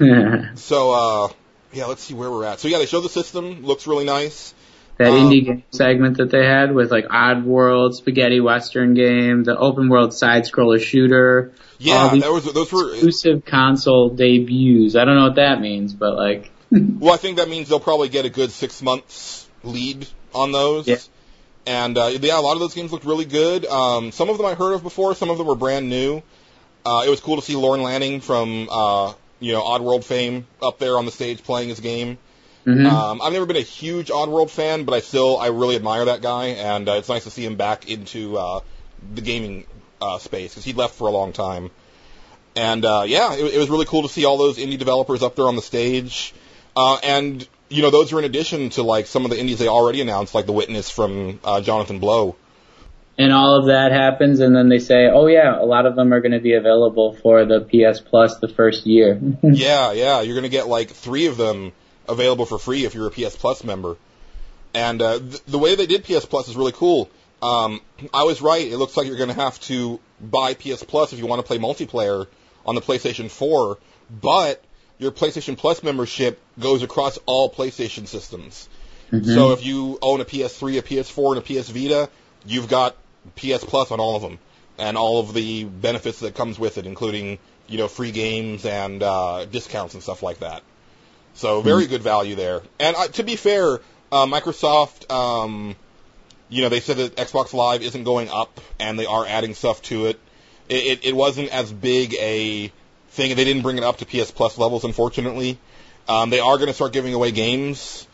[0.56, 1.28] So uh,
[1.74, 2.60] yeah, let's see where we're at.
[2.60, 3.62] So yeah, they show the system.
[3.64, 4.54] Looks really nice.
[5.00, 9.88] Um, indie game segment that they had with like Oddworld, Spaghetti Western game, the open
[9.88, 12.92] world side scroller shooter, Yeah, that was those were.
[12.92, 14.94] exclusive console debuts.
[14.94, 18.08] I don't know what that means, but like Well, I think that means they'll probably
[18.08, 20.86] get a good six months lead on those.
[20.86, 20.96] Yeah.
[21.66, 23.66] And uh, yeah, a lot of those games looked really good.
[23.66, 25.14] Um, some of them I heard of before.
[25.16, 26.22] Some of them were brand new.
[26.86, 30.78] Uh, it was cool to see Lorne Lanning from uh, you know Oddworld fame up
[30.78, 32.18] there on the stage playing his game.
[32.66, 32.86] mhm.
[32.86, 36.22] Um, I've never been a huge Oddworld fan, but I still I really admire that
[36.22, 38.60] guy, and uh, it's nice to see him back into uh,
[39.14, 39.66] the gaming
[40.00, 41.70] uh, space because he left for a long time.
[42.56, 45.34] And uh, yeah, it, it was really cool to see all those indie developers up
[45.36, 46.34] there on the stage,
[46.76, 49.68] uh, and you know those are in addition to like some of the indies they
[49.68, 52.36] already announced, like The Witness from uh, Jonathan Blow.
[53.16, 56.12] And all of that happens, and then they say, oh yeah, a lot of them
[56.12, 59.20] are going to be available for the PS Plus the first year.
[59.42, 61.72] yeah, yeah, you're gonna get like three of them
[62.08, 63.96] available for free if you're a PS Plus member.
[64.74, 67.08] And uh, th- the way they did PS Plus is really cool.
[67.40, 67.80] Um,
[68.12, 68.66] I was right.
[68.66, 71.58] It looks like you're gonna have to buy PS Plus if you want to play
[71.58, 72.26] multiplayer
[72.66, 73.78] on the PlayStation 4,
[74.10, 74.64] but
[74.98, 78.68] your PlayStation Plus membership goes across all PlayStation systems.
[79.22, 82.08] So if you own a PS3, a PS4, and a PS Vita,
[82.44, 82.96] you've got
[83.36, 84.38] PS Plus on all of them,
[84.78, 89.02] and all of the benefits that comes with it, including you know free games and
[89.02, 90.62] uh, discounts and stuff like that.
[91.34, 92.62] So very good value there.
[92.78, 93.80] And uh, to be fair,
[94.12, 95.74] uh, Microsoft, um,
[96.48, 99.82] you know, they said that Xbox Live isn't going up, and they are adding stuff
[99.82, 100.20] to it.
[100.68, 102.72] It, it, it wasn't as big a
[103.08, 103.34] thing.
[103.34, 105.58] They didn't bring it up to PS Plus levels, unfortunately.
[106.08, 108.06] Um, they are going to start giving away games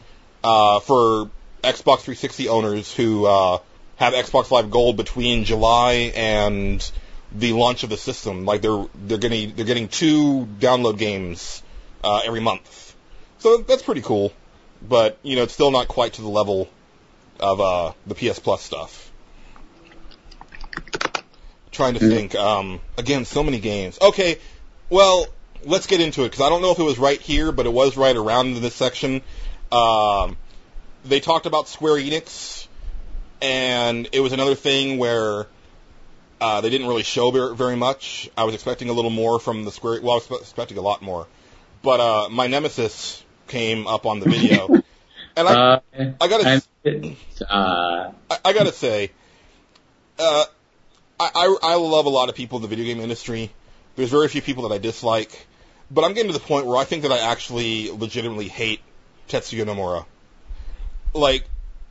[0.42, 1.28] uh, for
[1.62, 3.58] Xbox 360 owners who uh,
[4.00, 6.90] have Xbox Live Gold between July and
[7.32, 8.46] the launch of the system.
[8.46, 11.62] Like they're they're getting they're getting two download games
[12.02, 12.96] uh, every month,
[13.38, 14.32] so that's pretty cool.
[14.82, 16.68] But you know, it's still not quite to the level
[17.38, 19.12] of uh, the PS Plus stuff.
[21.70, 22.34] Trying to think.
[22.34, 23.98] Um, again, so many games.
[24.00, 24.38] Okay,
[24.88, 25.26] well,
[25.64, 27.72] let's get into it because I don't know if it was right here, but it
[27.72, 29.20] was right around in this section.
[29.70, 30.36] Um,
[31.04, 32.66] they talked about Square Enix,
[33.42, 35.46] and it was another thing where
[36.40, 38.30] uh, they didn't really show ver- very much.
[38.36, 40.00] I was expecting a little more from the Square.
[40.02, 41.26] Well, I was expecting a lot more,
[41.82, 44.68] but uh, my Nemesis came up on the video,
[45.36, 45.80] and I, uh,
[46.20, 46.62] I gotta,
[47.48, 49.10] uh, I, I gotta say,
[50.18, 50.44] uh,
[51.18, 53.50] I, I I love a lot of people in the video game industry.
[53.96, 55.46] There's very few people that I dislike,
[55.90, 58.80] but I'm getting to the point where I think that I actually legitimately hate
[59.28, 60.06] Tetsuya Nomura.
[61.12, 61.44] Like,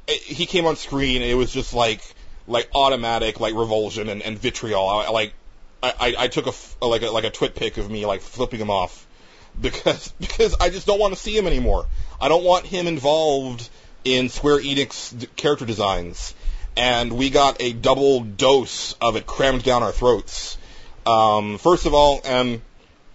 [0.07, 2.01] he came on screen, and it was just like
[2.47, 4.87] like automatic like revulsion and, and vitriol.
[4.87, 5.33] I, like
[5.81, 8.59] I, I, took a f- like a like a twit pic of me like flipping
[8.59, 9.07] him off
[9.61, 11.85] because because I just don't want to see him anymore.
[12.19, 13.69] I don't want him involved
[14.03, 16.33] in Square Enix character designs,
[16.75, 20.57] and we got a double dose of it crammed down our throats.
[21.05, 22.61] Um, first of all, and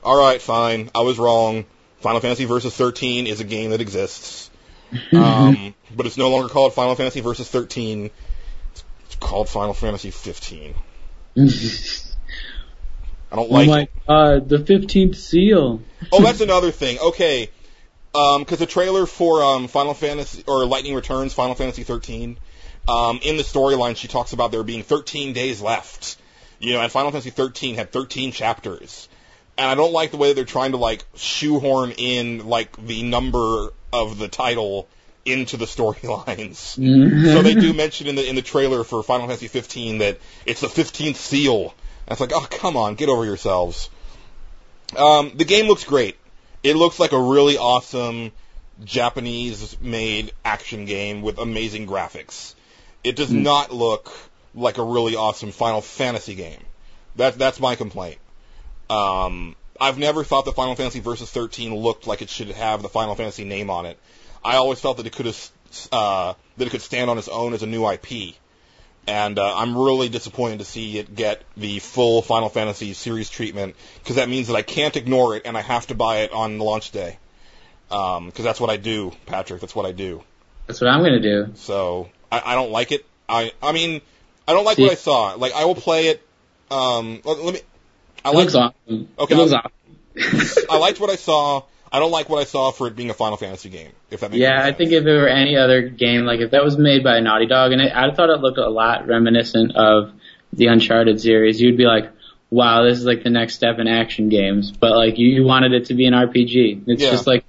[0.03, 1.65] all right, fine, I was wrong.
[2.01, 4.44] Final Fantasy Versus 13 is a game that exists,
[5.13, 8.11] um, but it's no longer called Final Fantasy Versus 13.
[9.07, 10.75] It's called Final Fantasy 15.
[11.37, 13.91] I don't oh like my it.
[14.07, 15.83] god, the 15th seal.
[16.13, 16.99] Oh, that's another thing.
[17.01, 17.51] Okay,
[18.13, 22.39] because the trailer for um, Final Fantasy or Lightning Returns, Final Fantasy 13,
[22.87, 26.19] um, in the storyline, she talks about there being 13 days left.
[26.61, 29.09] You know, and Final Fantasy 13 had 13 chapters,
[29.59, 33.03] and I don't like the way that they're trying to like shoehorn in like the
[33.03, 34.89] number of the title
[35.25, 36.57] into the storylines.
[37.33, 40.61] so they do mention in the in the trailer for Final Fantasy 15 that it's
[40.61, 41.75] the 15th seal.
[42.07, 43.89] And it's like, oh come on, get over yourselves.
[44.97, 46.17] Um, the game looks great.
[46.63, 48.33] It looks like a really awesome
[48.85, 52.55] Japanese-made action game with amazing graphics.
[53.03, 54.13] It does not look
[54.55, 56.63] like a really awesome Final Fantasy game.
[57.17, 58.19] That that's my complaint.
[58.91, 62.89] Um, I've never thought that Final Fantasy Versus 13 looked like it should have the
[62.89, 63.99] Final Fantasy name on it.
[64.45, 65.51] I always felt that it could have
[65.91, 68.35] uh, that it could stand on its own as a new IP.
[69.07, 73.77] And uh, I'm really disappointed to see it get the full Final Fantasy series treatment
[73.99, 76.59] because that means that I can't ignore it and I have to buy it on
[76.59, 77.19] launch day.
[77.89, 79.61] Because um, that's what I do, Patrick.
[79.61, 80.23] That's what I do.
[80.67, 81.53] That's what I'm gonna do.
[81.57, 83.05] So I, I don't like it.
[83.29, 84.01] I I mean
[84.49, 85.35] I don't like see, what I saw.
[85.35, 86.27] Like I will play it.
[86.71, 87.61] Um, let, let me.
[88.25, 89.09] I it looks awesome.
[89.19, 89.35] Okay.
[89.35, 90.67] It looks awesome.
[90.71, 91.63] I liked what I saw.
[91.93, 93.93] I don't like what I saw for it being a Final Fantasy game.
[94.11, 96.65] If that makes yeah, I think if it were any other game, like if that
[96.65, 100.13] was made by Naughty Dog, and it, I thought it looked a lot reminiscent of
[100.53, 102.11] the Uncharted series, you'd be like,
[102.51, 105.73] "Wow, this is like the next step in action games." But like you, you wanted
[105.73, 106.85] it to be an RPG.
[106.89, 107.11] It's yeah.
[107.11, 107.45] just like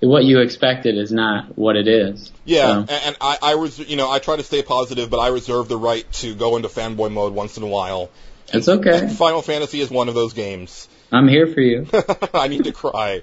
[0.00, 2.32] what you expected is not what it is.
[2.44, 2.78] Yeah, so.
[2.80, 5.68] and, and I, I was, you know, I try to stay positive, but I reserve
[5.68, 8.10] the right to go into fanboy mode once in a while.
[8.52, 9.08] It's okay.
[9.08, 10.88] Final Fantasy is one of those games.
[11.12, 11.86] I'm here for you.
[12.34, 13.22] I need to cry.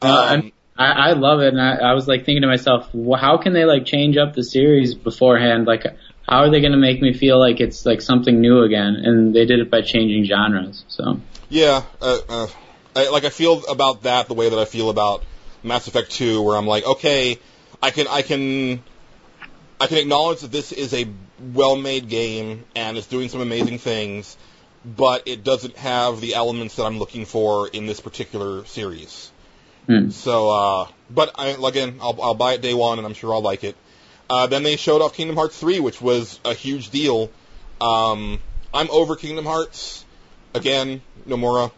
[0.00, 3.20] Uh, um, I, I love it, and I, I was like thinking to myself, well,
[3.20, 5.66] how can they like change up the series beforehand?
[5.66, 5.84] Like,
[6.28, 8.96] how are they going to make me feel like it's like something new again?
[9.02, 10.84] And they did it by changing genres.
[10.88, 12.46] So yeah, uh, uh,
[12.94, 15.24] I, like I feel about that the way that I feel about
[15.62, 17.38] Mass Effect 2, where I'm like, okay,
[17.82, 18.82] I can I can
[19.80, 21.06] I can acknowledge that this is a
[21.54, 24.36] well-made game and it's doing some amazing things,
[24.96, 29.30] but it doesn't have the elements that I'm looking for in this particular series.
[29.86, 30.10] Hmm.
[30.10, 33.42] So, uh, but I, again, I'll, I'll buy it day one, and I'm sure I'll
[33.42, 33.76] like it.
[34.30, 37.30] Uh, then they showed off Kingdom Hearts 3, which was a huge deal.
[37.80, 38.40] Um,
[38.72, 40.04] I'm over Kingdom Hearts.
[40.54, 41.72] Again, Nomura.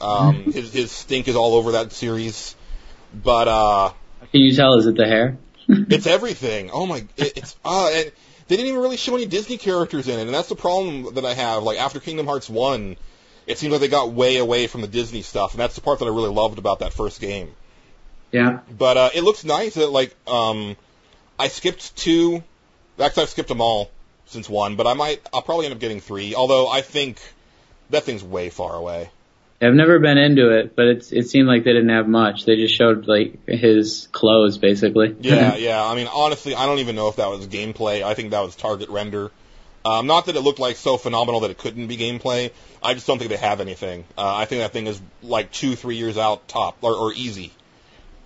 [0.00, 2.54] Um, his, his stink is all over that series.
[3.14, 3.92] But, uh.
[4.30, 4.74] Can you tell?
[4.78, 5.38] Is it the hair?
[5.68, 6.70] it's everything.
[6.72, 8.12] Oh my, it, it's, uh, and
[8.48, 11.24] they didn't even really show any Disney characters in it, and that's the problem that
[11.24, 11.62] I have.
[11.62, 12.96] Like, after Kingdom Hearts 1,
[13.46, 15.98] it seems like they got way away from the Disney stuff, and that's the part
[15.98, 17.52] that I really loved about that first game.
[18.30, 18.60] Yeah.
[18.70, 19.74] But uh, it looks nice.
[19.74, 20.76] That like um,
[21.38, 22.42] I skipped two.
[22.98, 23.90] Actually, I've skipped them all
[24.26, 25.20] since one, but I might.
[25.32, 26.34] I'll probably end up getting three.
[26.34, 27.20] Although I think
[27.90, 29.10] that thing's way far away.
[29.62, 32.44] I've never been into it, but it's it seemed like they didn't have much.
[32.44, 35.14] They just showed like his clothes, basically.
[35.20, 35.82] Yeah, yeah.
[35.82, 38.02] I mean, honestly, I don't even know if that was gameplay.
[38.02, 39.30] I think that was target render.
[39.84, 42.52] Um, not that it looked like so phenomenal that it couldn't be gameplay.
[42.82, 44.04] I just don't think they have anything.
[44.16, 47.52] Uh, I think that thing is like two, three years out top or, or easy.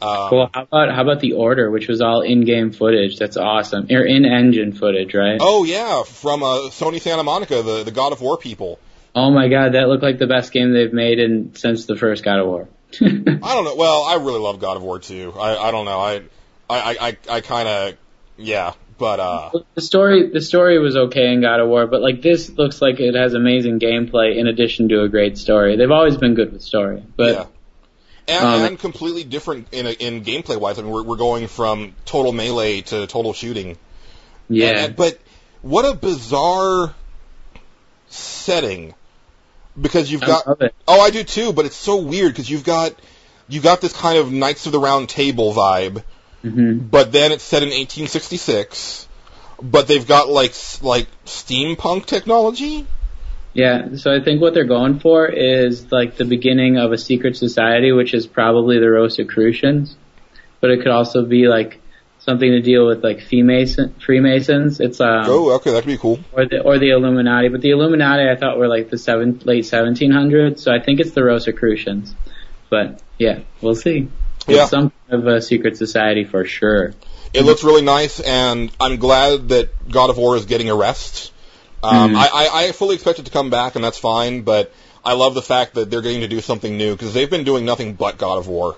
[0.03, 0.51] Um, cool.
[0.53, 3.18] How about how about the order, which was all in-game footage?
[3.18, 3.87] That's awesome.
[3.90, 5.38] Or in-engine footage, right?
[5.40, 8.79] Oh yeah, from uh, Sony Santa Monica, the the God of War people.
[9.17, 12.23] Oh my God, that looked like the best game they've made in since the first
[12.23, 12.69] God of War.
[13.01, 13.75] I don't know.
[13.75, 15.33] Well, I really love God of War too.
[15.35, 15.99] I I don't know.
[15.99, 16.17] I
[16.69, 17.95] I I I kind of
[18.37, 18.75] yeah.
[18.99, 22.51] But uh, the story the story was okay in God of War, but like this
[22.51, 25.77] looks like it has amazing gameplay in addition to a great story.
[25.77, 28.37] They've always been good with story, but yeah.
[28.37, 30.79] and, um, and completely different in a, in gameplay wise.
[30.79, 33.77] I mean, we're we're going from total melee to total shooting.
[34.49, 35.19] Yeah, and, and, but
[35.61, 36.95] what a bizarre
[38.09, 38.95] setting
[39.81, 40.45] because you've got
[40.89, 42.95] oh I do too, but it's so weird because you've got
[43.49, 46.03] you got this kind of Knights of the Round Table vibe
[46.47, 46.87] Mm-hmm.
[46.87, 49.09] But then it's set in 1866.
[49.61, 52.87] But they've got like like steampunk technology.
[53.55, 57.39] Yeah, so I think what they're going for is like the beginning of a secret
[57.39, 59.97] society, which is probably the Rosicrucians,
[60.61, 61.81] but it could also be like
[62.27, 64.81] something to deal with like Freemason, Freemasons.
[64.81, 66.18] It's um, oh, okay, that'd be cool.
[66.33, 69.64] Or the or the Illuminati, but the Illuminati I thought were like the seven late
[69.64, 72.14] 1700s, so I think it's the Rosicrucians.
[72.68, 74.09] But yeah, we'll see.
[74.49, 74.66] It's yeah.
[74.66, 76.95] some kind of a secret society for sure.
[77.33, 81.33] It looks really nice, and I'm glad that God of War is getting a rest.
[81.83, 82.16] Um, mm.
[82.16, 84.72] I, I, I fully expect it to come back, and that's fine, but
[85.05, 87.64] I love the fact that they're getting to do something new, because they've been doing
[87.64, 88.77] nothing but God of War.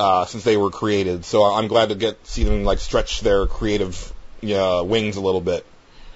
[0.00, 3.46] Uh, since they were created, so I'm glad to get see them like stretch their
[3.46, 4.12] creative
[4.44, 5.66] uh, wings a little bit.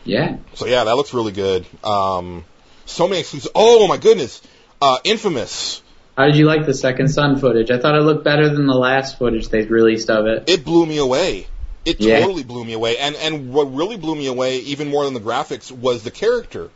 [0.04, 0.36] Yeah.
[0.54, 1.66] So yeah, that looks really good.
[1.82, 2.44] Um,
[2.86, 3.50] so many exclusives.
[3.54, 4.40] Oh my goodness,
[4.80, 5.82] uh, Infamous.
[6.16, 7.70] How did you like the Second Son footage?
[7.70, 10.48] I thought it looked better than the last footage they released of it.
[10.48, 11.46] It blew me away.
[11.84, 12.20] It yeah.
[12.20, 12.98] totally blew me away.
[12.98, 16.70] And and what really blew me away, even more than the graphics, was the character.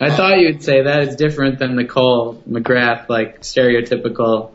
[0.00, 4.50] I thought you'd say that is different than Nicole MacGrath, like stereotypical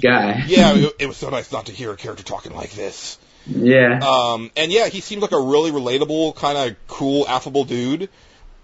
[0.00, 0.44] guy.
[0.46, 3.18] yeah, it, it was so nice not to hear a character talking like this.
[3.46, 4.00] Yeah.
[4.00, 8.08] Um, and yeah, he seemed like a really relatable, kind of cool, affable dude.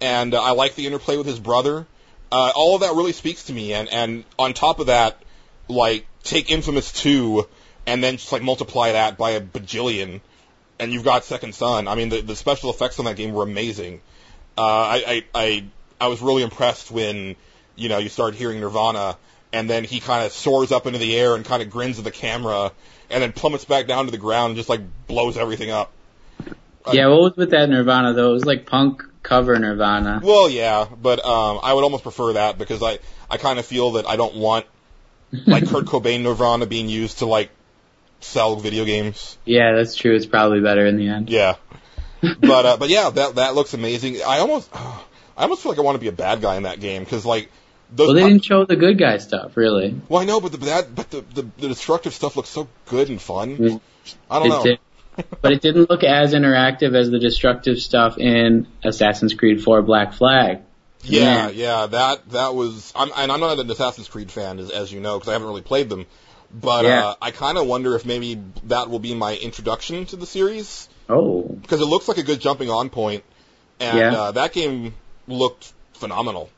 [0.00, 1.86] And uh, I like the interplay with his brother.
[2.32, 5.22] Uh, all of that really speaks to me, and and on top of that,
[5.68, 7.46] like take Infamous two,
[7.86, 10.22] and then just like multiply that by a bajillion,
[10.78, 11.86] and you've got Second Son.
[11.86, 14.00] I mean, the the special effects on that game were amazing.
[14.56, 15.64] Uh, I, I I
[16.00, 17.36] I was really impressed when
[17.76, 19.18] you know you started hearing Nirvana,
[19.52, 22.04] and then he kind of soars up into the air and kind of grins at
[22.04, 22.72] the camera,
[23.10, 25.92] and then plummets back down to the ground and just like blows everything up.
[26.90, 28.30] Yeah, what was with that Nirvana though?
[28.30, 30.20] It was like punk cover Nirvana.
[30.22, 32.98] Well, yeah, but um, I would almost prefer that because I
[33.30, 34.66] I kind of feel that I don't want
[35.46, 37.50] like Kurt Cobain Nirvana being used to like
[38.20, 39.36] sell video games.
[39.44, 40.14] Yeah, that's true.
[40.14, 41.30] It's probably better in the end.
[41.30, 41.56] Yeah,
[42.40, 44.16] but uh, but yeah, that that looks amazing.
[44.26, 46.80] I almost I almost feel like I want to be a bad guy in that
[46.80, 47.50] game because like
[47.94, 48.08] those.
[48.08, 50.00] Well, they didn't show the good guy stuff, really.
[50.08, 53.08] well, I know, but the that but the, the the destructive stuff looks so good
[53.08, 53.56] and fun.
[53.56, 53.80] Mm.
[54.30, 54.62] I don't know.
[54.64, 54.78] did.
[55.42, 60.14] But it didn't look as interactive as the destructive stuff in Assassin's Creed 4 Black
[60.14, 60.60] Flag.
[61.02, 61.50] Yeah, Yeah.
[61.50, 62.92] yeah, that that was.
[62.96, 65.48] I'm and I'm not an Assassin's Creed fan, as, as you know, because I haven't
[65.48, 66.06] really played them.
[66.54, 67.08] But Yeah.
[67.08, 70.88] uh, I kind of wonder if maybe that will be my introduction to the series
[71.10, 73.22] Oh, because it looks like a good jumping on point,
[73.80, 74.12] and Yeah.
[74.18, 74.94] uh, that game
[75.28, 76.48] looked phenomenal.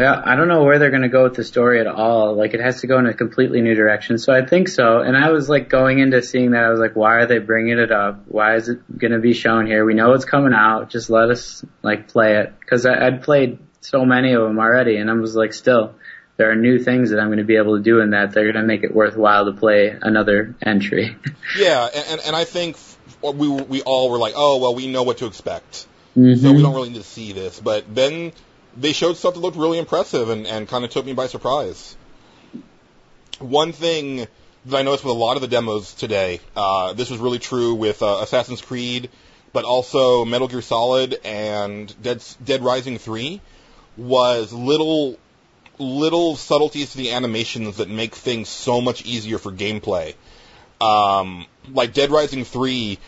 [0.00, 2.34] Yeah, I don't know where they're going to go with the story at all.
[2.34, 4.16] Like, it has to go in a completely new direction.
[4.18, 5.00] So I think so.
[5.00, 7.78] And I was like going into seeing that, I was like, why are they bringing
[7.78, 8.22] it up?
[8.26, 9.84] Why is it going to be shown here?
[9.84, 10.88] We know it's coming out.
[10.90, 12.54] Just let us like play it.
[12.68, 15.94] Cause I, I'd played so many of them already and I was like, still,
[16.36, 18.32] there are new things that I'm going to be able to do in that.
[18.32, 21.16] They're going to make it worthwhile to play another entry.
[21.58, 22.76] Yeah, and and, and I think
[23.22, 25.86] we we all were like, oh well, we know what to expect,
[26.16, 26.40] Mhm.
[26.40, 27.58] so we don't really need to see this.
[27.58, 28.32] But then
[28.80, 31.96] they showed stuff that looked really impressive and, and kind of took me by surprise.
[33.38, 34.26] One thing
[34.66, 37.74] that I noticed with a lot of the demos today, uh, this was really true
[37.74, 39.10] with uh, Assassin's Creed,
[39.52, 43.40] but also Metal Gear Solid and Dead Dead Rising 3,
[43.96, 45.18] was little
[45.78, 50.14] little subtleties to the animations that make things so much easier for gameplay.
[50.80, 52.98] Um, like Dead Rising 3,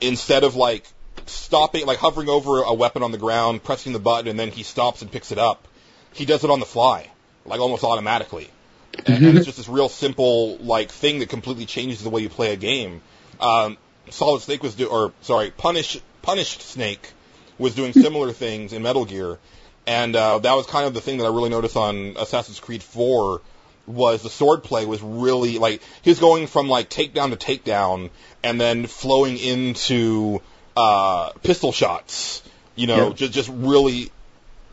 [0.00, 0.84] instead of like
[1.32, 4.62] stopping, like hovering over a weapon on the ground, pressing the button, and then he
[4.62, 5.68] stops and picks it up,
[6.12, 7.10] he does it on the fly,
[7.44, 8.50] like almost automatically.
[9.06, 12.28] And, and it's just this real simple like thing that completely changes the way you
[12.28, 13.00] play a game.
[13.40, 13.76] Um,
[14.10, 17.12] Solid Snake was do, or sorry, Punish Punished Snake
[17.58, 19.38] was doing similar things in Metal Gear,
[19.86, 22.82] and uh, that was kind of the thing that I really noticed on Assassin's Creed
[22.82, 23.40] 4
[23.86, 28.10] was the sword play was really like he was going from like takedown to takedown
[28.42, 30.42] and then flowing into
[30.78, 32.42] uh, pistol shots.
[32.76, 33.12] You know, Yeah.
[33.14, 34.10] just just really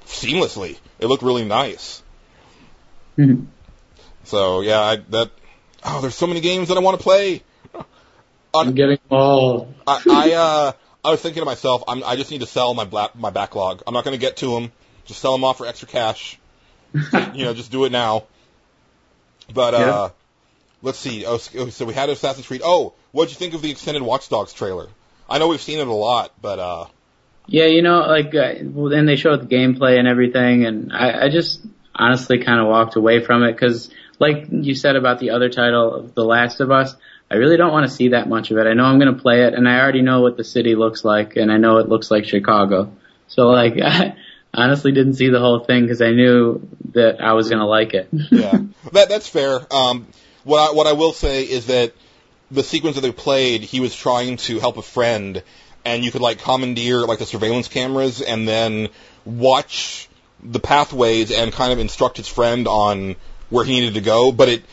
[0.06, 0.78] seamlessly.
[1.00, 2.04] It looked really nice.
[3.18, 3.48] Mhm.
[4.26, 5.32] So yeah, I, that
[5.84, 7.44] oh, there's so many games that I want to play.
[8.54, 9.74] I'm getting old.
[9.88, 10.72] I, I uh
[11.04, 13.82] I was thinking to myself, I'm I just need to sell my black my backlog.
[13.88, 14.72] I'm not going to get to them.
[15.06, 16.40] Just sell them off for extra cash.
[17.34, 18.26] you know, just do it now.
[19.54, 20.10] But uh Yeah.
[20.82, 21.26] let's see.
[21.26, 22.62] Oh, so so we had Assassin's Creed.
[22.64, 24.88] Oh, what'd you think of the extended Watch Dogs trailer?
[25.30, 26.86] I know we've seen it a lot, but uh
[27.48, 31.26] Yeah, you know, like, uh, well, then they showed the gameplay and everything, and I,
[31.26, 31.62] I just
[31.94, 35.94] honestly kind of walked away from it because, like you said about the other title
[35.94, 36.96] of The Last of Us,
[37.30, 38.68] I really don't want to see that much of it.
[38.68, 41.04] I know I'm going to play it, and I already know what the city looks
[41.04, 42.92] like, and I know it looks like Chicago.
[43.28, 44.16] So, like, I
[44.54, 47.94] honestly didn't see the whole thing because I knew that I was going to like
[47.94, 48.10] it.
[48.12, 48.60] yeah,
[48.94, 49.60] that that's fair.
[49.74, 50.08] Um,
[50.44, 51.94] what I, what I will say is that
[52.56, 55.44] the sequence that they played, he was trying to help a friend,
[55.84, 58.90] and you could like commandeer like the surveillance cameras and then
[59.26, 60.10] watch
[60.44, 63.16] the pathways and kind of instruct his friend on
[63.50, 64.32] where he needed to go.
[64.32, 64.64] But it,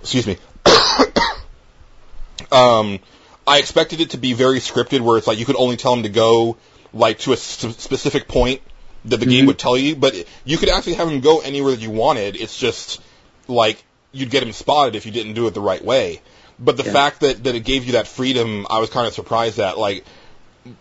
[0.00, 0.36] excuse me.
[2.52, 2.98] um,
[3.46, 6.02] I expected it to be very scripted, where it's like you could only tell him
[6.04, 6.56] to go
[6.92, 8.60] like to a s- specific point
[9.04, 9.48] that the game Mhm.
[9.48, 12.36] would tell you, but you could actually have him go anywhere that you wanted.
[12.36, 13.00] It's just
[13.48, 13.82] like
[14.12, 16.22] you'd get him spotted if you didn't do it the right way.
[16.58, 16.92] But the Yeah.
[16.92, 19.78] fact that that it gave you that freedom, I was kind of surprised at.
[19.78, 20.04] Like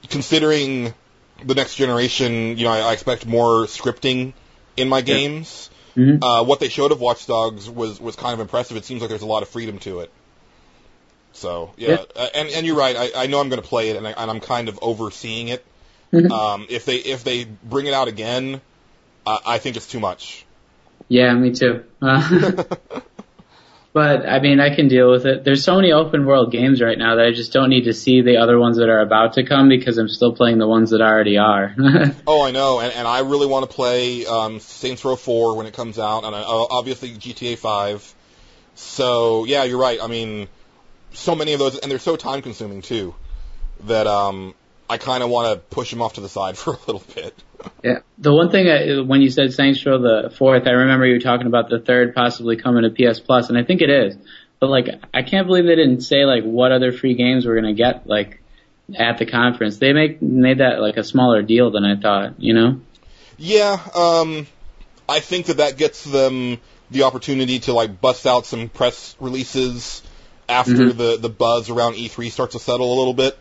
[0.09, 0.93] considering
[1.43, 4.34] the next generation, you know, I, I expect more scripting
[4.78, 5.69] in my games.
[5.97, 6.19] Mhm.
[6.21, 8.78] Uh, what they showed of Watch Dogs was was kind of impressive.
[8.78, 10.11] It seems like there's a lot of freedom to it.
[11.34, 12.03] So yeah, Yeah.
[12.15, 12.95] Uh, and and you're right.
[12.95, 15.47] I, I know I'm going to play it, and, I, and I'm kind of overseeing
[15.49, 15.65] it.
[16.11, 16.32] Mhm.
[16.32, 18.61] Um, if they if they bring it out again,
[19.26, 20.45] uh, I think it's too much.
[21.09, 21.84] Yeah, me too.
[22.01, 22.63] Uh,
[23.94, 25.44] but I mean, I can deal with it.
[25.44, 28.22] There's so many open world games right now that I just don't need to see
[28.22, 31.02] the other ones that are about to come because I'm still playing the ones that
[31.02, 31.76] already are.
[32.26, 35.68] Oh, I know, and, and I really want to play um, Saints Row 4 when
[35.68, 38.16] it comes out, and uh, obviously GTA 5.
[38.76, 40.00] So yeah, you're right.
[40.02, 40.48] I mean,
[41.12, 43.14] so many of those, and they're so time consuming too,
[43.82, 44.56] that um,
[44.89, 47.34] I kind of want to push them off to the side for a little bit.
[47.84, 47.99] yeah.
[48.17, 51.47] The one thing I, when you said Saints Row the fourth, I remember you talking
[51.47, 54.15] about the third possibly coming to PS Plus, and I think it is.
[54.59, 57.73] But like, I can't believe they didn't say like what other free games we're gonna
[57.73, 58.41] get like
[58.95, 59.77] at the conference.
[59.77, 62.39] They make made that like a smaller deal than I thought.
[62.41, 62.81] You know?
[63.38, 64.47] Yeah, um,
[65.09, 66.59] I think that that gets them
[66.91, 70.03] the opportunity to like bust out some press releases
[70.47, 70.97] after Mhm.
[70.97, 73.38] the the buzz around E3 starts to settle a little bit.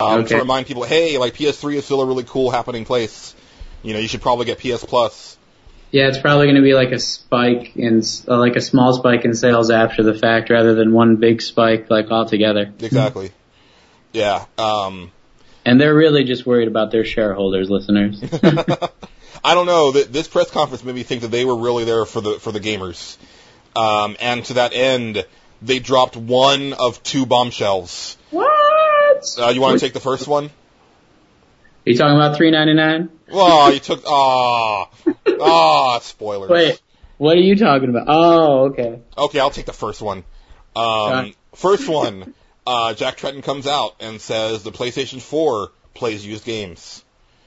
[0.00, 0.28] Um, Okay.
[0.34, 3.34] To remind people, hey, like PS3 is still a really cool happening place.
[3.82, 5.36] You know, you should probably get PS Plus.
[5.92, 9.24] Yeah, it's probably going to be like a spike in, uh, like a small spike
[9.24, 12.72] in sales after the fact, rather than one big spike like altogether.
[12.78, 13.32] Exactly.
[14.12, 14.44] Yeah.
[14.56, 15.10] Um,
[15.66, 18.22] And they're really just worried about their shareholders, listeners.
[19.44, 19.92] I don't know.
[19.92, 22.52] Th- This press conference made me think that they were really there for the for
[22.52, 23.16] the gamers.
[23.74, 25.24] Um, and to that end,
[25.62, 28.16] they dropped one of two bombshells.
[28.30, 28.48] what?
[29.38, 30.46] Uh, you want to take the first one?
[30.46, 33.10] Are you talking about three ninety nine?
[33.30, 34.02] Oh, you took.
[34.06, 34.90] Ah,
[35.40, 36.50] ah, spoilers.
[36.50, 36.80] Wait,
[37.18, 38.06] what are you talking about?
[38.08, 39.00] Oh, okay.
[39.16, 40.24] Okay, I'll take the first one.
[40.76, 42.34] Um, first one,
[42.66, 47.04] uh, Jack Tretton comes out and says the PlayStation 4 plays used games.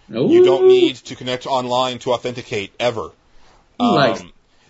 [0.09, 3.11] You don't need to connect online to authenticate ever.
[3.79, 4.23] Um, Nice.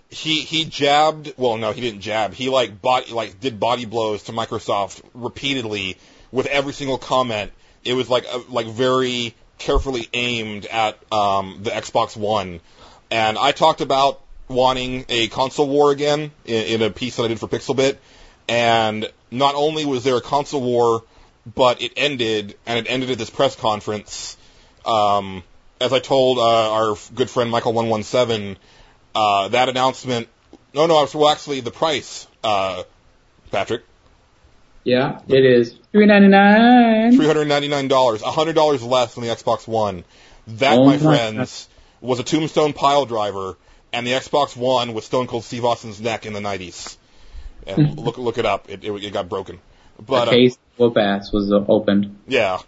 [0.09, 1.33] He he jabbed.
[1.37, 2.33] Well, no, he didn't jab.
[2.35, 5.97] He like body like did body blows to Microsoft repeatedly
[6.33, 7.53] with every single comment.
[7.85, 12.59] It was like a, like very carefully aimed at um, the Xbox One.
[13.09, 14.19] And I talked about
[14.49, 17.97] wanting a console war again in, in a piece that I did for Pixelbit.
[18.49, 21.03] And not only was there a console war,
[21.55, 24.35] but it ended, and it ended at this press conference.
[24.85, 25.43] Um,
[25.79, 28.57] as I told uh, our good friend Michael One One Seven,
[29.13, 30.27] uh, that announcement.
[30.73, 32.83] No, no, well, actually, the price, uh,
[33.51, 33.83] Patrick,
[34.83, 37.15] Yeah, it is three ninety nine.
[37.15, 40.03] three hundred ninety nine dollars, hundred dollars less than the Xbox One.
[40.47, 41.69] That, Oh my my friends,
[42.01, 43.55] was a Tombstone pile driver,
[43.93, 46.97] and the Xbox One with Stone Cold Steve Austin's neck in the nineties.
[47.65, 48.69] And look look it up.
[48.69, 49.61] It, it, it got broken.
[50.05, 52.17] But a uh, case of whoop ass was uh, opened.
[52.27, 52.59] yeah,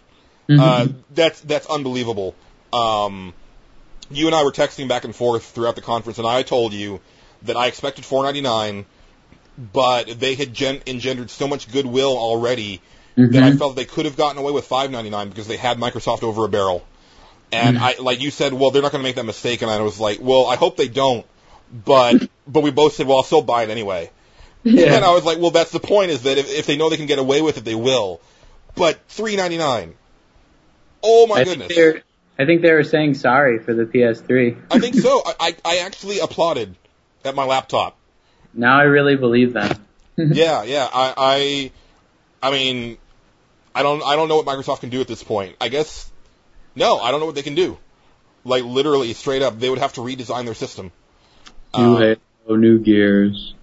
[0.48, 0.60] Mm-hmm.
[0.60, 2.34] Uh, that's that's unbelievable.
[2.72, 3.34] Um,
[4.10, 7.00] you and I were texting back and forth throughout the conference, and I told you
[7.42, 8.84] that I expected 4.99,
[9.72, 12.80] but they had gen- engendered so much goodwill already
[13.16, 16.44] that I felt they could have gotten away with 5.99 because they had Microsoft over
[16.44, 16.86] a barrel.
[17.52, 17.80] And Mhm.
[17.80, 19.98] I, like you said, well, they're not going to make that mistake, and I was
[20.00, 21.24] like, well, I hope they don't.
[21.72, 24.10] But but we both said, well, I'll still buy it anyway.
[24.64, 26.96] And I was like, well, that's the point is that if, if they know they
[26.96, 28.20] can get away with it, they will.
[28.74, 29.92] But 3.99.
[31.04, 31.68] Oh my I goodness.
[31.68, 32.02] think
[32.38, 34.56] I think they were saying sorry for the PS3.
[34.70, 35.22] I think so.
[35.24, 36.74] I, I, I actually applauded
[37.24, 37.96] at my laptop.
[38.52, 39.86] Now I really believe them.
[40.16, 40.88] yeah, yeah.
[40.92, 41.14] I,
[42.42, 42.98] I, I mean,
[43.76, 45.56] I don't, I don't know what Microsoft can do at this point.
[45.60, 46.10] I guess,
[46.74, 47.78] no, I don't know what they can do.
[48.44, 50.92] Like literally, straight up, they would have to redesign their system.
[51.76, 52.16] New Um,
[52.46, 53.54] Halo, new Gears.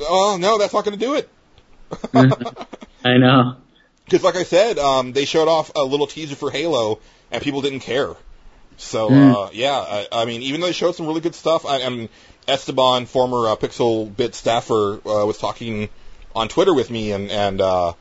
[0.00, 1.28] oh no, that's not going to do it.
[3.04, 3.56] I know.
[4.04, 6.98] Because, like I said, um, they showed off a little teaser for Halo,
[7.30, 8.14] and people didn't care.
[8.76, 9.46] So, Mm.
[9.46, 12.08] uh, yeah, I, I mean, even though they showed some really good stuff, I, and
[12.46, 15.88] Esteban, former uh, Pixel Bit staffer, uh, was talking
[16.34, 17.92] on Twitter with me, and and uh,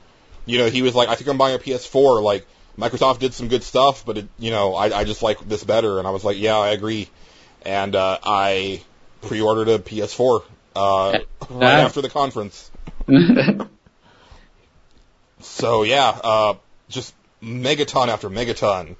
[0.45, 3.47] you know, he was like, "I think I'm buying a PS4." Like, Microsoft did some
[3.47, 6.23] good stuff, but it, you know, I, I just like this better, and I was
[6.23, 7.09] like, "Yeah, I agree,"
[7.63, 8.81] and uh, I
[9.21, 10.43] pre-ordered a PS4
[10.75, 11.19] uh,
[11.49, 12.71] right after the conference.
[15.43, 16.53] So yeah, uh,
[16.89, 18.95] just megaton after megaton,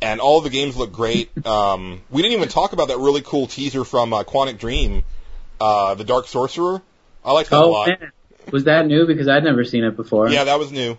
[0.00, 1.46] and all the games look great.
[1.46, 5.02] Um, we didn't even talk about that really cool teaser from uh, Quantic Dream,
[5.60, 6.82] uh, the Dark Sorcerer.
[7.24, 7.88] I liked that a oh lot.
[7.88, 8.12] man,
[8.52, 9.06] was that new?
[9.06, 10.28] Because I'd never seen it before.
[10.28, 10.98] Yeah, that was new.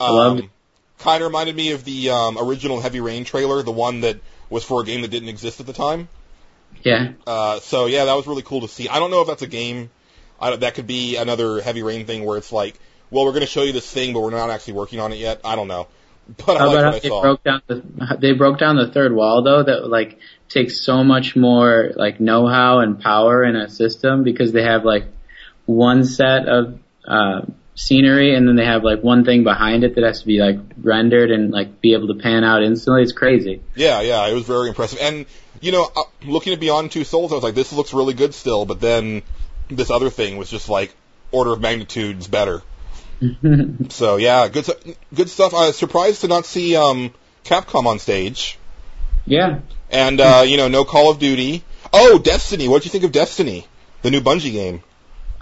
[0.00, 0.44] Loved it.
[0.44, 0.50] Um,
[0.98, 4.18] kind of reminded me of the um, original Heavy Rain trailer, the one that
[4.50, 6.08] was for a game that didn't exist at the time.
[6.82, 7.12] Yeah.
[7.26, 8.88] Uh, so yeah, that was really cool to see.
[8.88, 9.90] I don't know if that's a game.
[10.40, 12.78] I that could be another Heavy Rain thing where it's like,
[13.10, 15.18] well, we're going to show you this thing, but we're not actually working on it
[15.18, 15.40] yet.
[15.44, 15.88] I don't know.
[16.46, 17.20] But I like about what I they saw.
[17.20, 20.18] broke down the they broke down the third wall though that like
[20.48, 25.04] takes so much more like know-how and power in a system because they have like
[25.66, 27.42] one set of uh,
[27.74, 30.58] scenery and then they have like one thing behind it that has to be like
[30.78, 33.02] rendered and like be able to pan out instantly.
[33.02, 33.62] It's crazy.
[33.74, 34.98] Yeah, yeah, it was very impressive.
[35.00, 35.26] And
[35.60, 38.34] you know, uh, looking at Beyond Two Souls, I was like, this looks really good
[38.34, 38.66] still.
[38.66, 39.22] But then
[39.68, 40.94] this other thing was just like
[41.32, 42.62] order of magnitudes better.
[43.88, 44.66] So yeah, good
[45.14, 45.54] good stuff.
[45.54, 48.58] I was surprised to not see um, Capcom on stage,
[49.24, 49.60] yeah.
[49.90, 51.64] and uh, you know, no Call of Duty.
[51.92, 52.68] Oh, Destiny.
[52.68, 53.66] What did you think of Destiny,
[54.02, 54.82] the new Bungie game?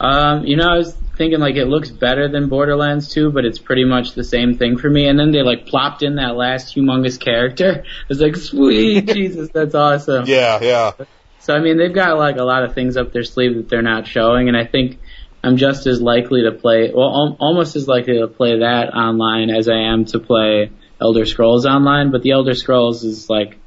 [0.03, 3.61] Um, you know, I was thinking like it looks better than Borderlands 2, but it's
[3.61, 5.07] pretty much the same thing for me.
[5.07, 7.84] And then they like plopped in that last humongous character.
[7.86, 10.24] I was like, sweet Jesus, that's awesome.
[10.26, 10.92] Yeah, yeah,
[11.38, 13.80] So I mean, they've got like a lot of things up their sleeve that they're
[13.80, 14.98] not showing, and I think
[15.44, 19.50] I'm just as likely to play, well, al- almost as likely to play that online
[19.50, 22.11] as I am to play Elder Scrolls online.
[22.11, 23.59] But the Elder Scrolls is like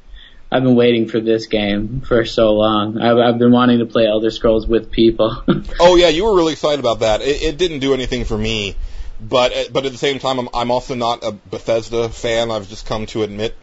[0.52, 3.00] I've been waiting for this game for so long.
[3.00, 5.44] I've, I've been wanting to play Elder Scrolls with people.
[5.80, 7.22] oh yeah, you were really excited about that.
[7.22, 8.76] It, it didn't do anything for me,
[9.20, 12.52] but but at the same time, I'm I'm also not a Bethesda fan.
[12.52, 13.56] I've just come to admit.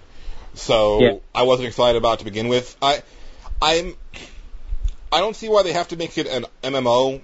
[0.55, 1.13] So Yeah.
[1.35, 2.77] I wasn't excited about it to begin with.
[2.83, 3.03] I
[3.61, 3.95] I'm
[5.13, 7.21] I don't see why they have to make it an MMO.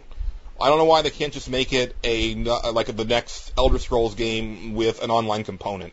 [0.61, 2.34] I don't know why they can't just make it a
[2.72, 5.92] like the next Elder Scrolls game with an online component.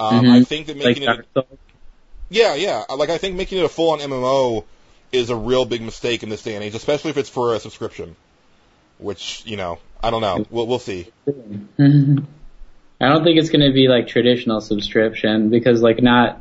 [0.00, 0.30] Um, Mhm.
[0.30, 1.58] I think that like making it Dark Souls.
[2.28, 2.84] Yeah, yeah.
[2.94, 4.64] Like I think making it a full on MMO
[5.12, 7.60] is a real big mistake in this day and age, especially if it's for a
[7.60, 8.16] subscription.
[8.98, 10.44] Which you know, I don't know.
[10.50, 11.08] We'll we'll see.
[11.26, 16.40] I don't think it's going to be like traditional subscription because like not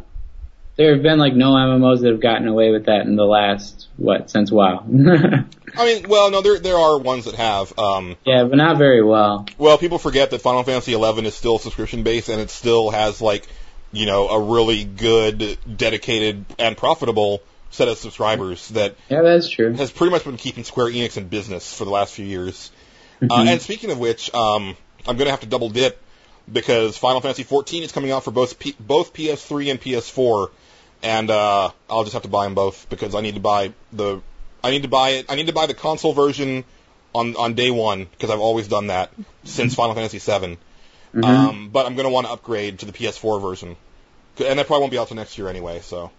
[0.77, 3.87] there have been like no MMOs that have gotten away with that in the last
[3.97, 4.85] what since WoW.
[5.75, 7.77] I mean, well, no, there there are ones that have.
[7.77, 9.47] Um, yeah, but not very well.
[9.57, 13.21] well, people forget that Final Fantasy XI is still subscription based, and it still has
[13.21, 13.47] like,
[13.91, 19.73] you know, a really good, dedicated, and profitable set of subscribers that Yeah, that's true.
[19.73, 22.71] has pretty much been keeping Square Enix in business for the last few years.
[23.21, 23.47] Uh, Mhm.
[23.47, 24.77] and speaking of which, um,
[25.07, 26.01] I'm going to have to double dip
[26.51, 30.49] because Final Fantasy 14 is coming out for both P- both PS3 and PS4,
[31.03, 34.21] and uh, I'll just have to buy them both because I need to buy the
[34.63, 35.25] I need to buy it.
[35.29, 36.63] I need to buy the console version
[37.13, 39.11] on on day one because I've always done that
[39.43, 40.57] since Final Fantasy 7.
[41.13, 41.23] Mhm.
[41.23, 43.75] Um, but I'm going to want to upgrade to the PS4 version,
[44.45, 45.79] and that probably won't be out till next year anyway.
[45.81, 46.11] So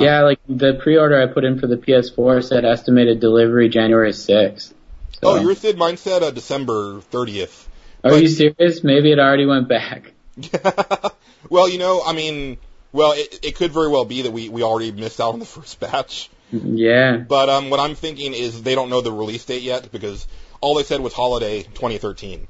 [0.00, 4.72] yeah, like the pre-order I put in for the PS4 said estimated delivery January 6th.
[4.72, 4.74] So.
[5.22, 5.78] oh, yours did.
[5.78, 7.66] Mine said uh, December 30th.
[8.02, 8.82] Are but- you serious?
[8.82, 10.12] Maybe it already went back.
[11.48, 12.58] well, you know, I mean,
[12.92, 15.44] well, it, it could very well be that we, we already missed out on the
[15.46, 16.30] first batch.
[16.50, 17.16] Yeah.
[17.16, 20.26] But um, what I'm thinking is they don't know the release date yet because
[20.60, 22.46] all they said was holiday 2013.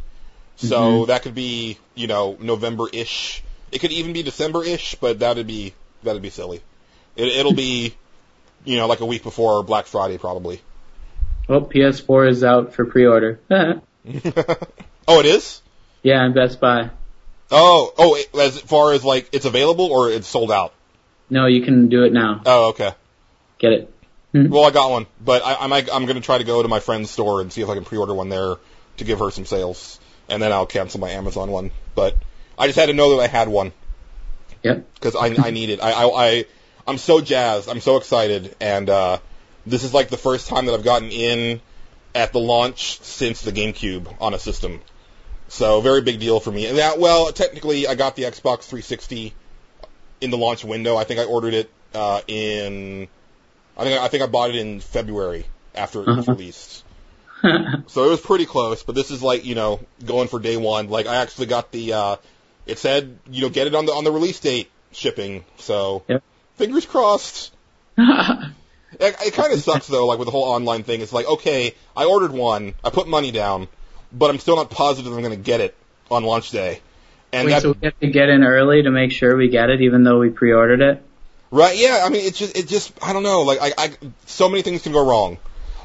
[0.56, 1.06] So Mhm.
[1.08, 3.42] that could be, you know, November-ish.
[3.72, 6.60] It could even be December-ish, but that'd be that'd be silly.
[7.16, 7.94] It, it'll be,
[8.64, 10.60] you know, like a week before Black Friday probably.
[11.48, 13.40] Well, PS4 is out for pre-order.
[13.50, 15.60] oh, it is.
[16.02, 16.90] yeah, on Best Buy.
[17.50, 20.72] Oh, oh, as far as like it's available or it's sold out.
[21.30, 22.42] No, you can do it now.
[22.46, 22.92] Oh, okay.
[23.58, 23.90] Get it.
[24.32, 26.66] Well, I got one, but I, I might, I'm going to try to go to
[26.66, 28.56] my friend's store and see if I can pre-order one there
[28.96, 31.70] to give her some sales, and then I'll cancel my Amazon one.
[31.94, 32.16] But
[32.58, 33.72] I just had to know that I had one
[34.62, 34.86] Yep.
[34.94, 35.80] because I, I need it.
[35.82, 36.44] I, I, I,
[36.86, 37.68] I'm so jazzed.
[37.68, 39.18] I'm so excited, and uh,
[39.66, 41.60] this is like the first time that I've gotten in
[42.14, 44.80] at the launch since the GameCube on a system.
[45.48, 46.66] So very big deal for me.
[46.66, 49.34] And that, well, technically, I got the Xbox 360
[50.20, 50.96] in the launch window.
[50.96, 53.08] I think I ordered it uh, in.
[53.76, 55.44] I think I think I bought it in February
[55.74, 56.32] after it was Uh-huh.
[56.32, 56.83] released.
[57.86, 60.88] So it was pretty close, but this is like, you know, going for day one.
[60.88, 62.16] Like I actually got the uh
[62.66, 65.44] it said, you know, get it on the on the release date shipping.
[65.58, 66.22] So Yep.
[66.56, 67.52] fingers crossed.
[69.00, 71.00] It, it kind of sucks though, like with the whole online thing.
[71.00, 73.66] It's like, okay, I ordered one, I put money down,
[74.12, 75.76] but I'm still not positive I'm going to get it
[76.12, 76.80] on launch day.
[77.32, 79.68] And Wait, that, so we have to get in early to make sure we get
[79.70, 81.02] it, even though we pre-ordered it.
[81.50, 81.76] right?
[81.76, 83.42] Yeah, I mean, it's just, it just, I don't know.
[83.42, 83.90] Like, I, I,
[84.26, 85.38] so many things can go wrong,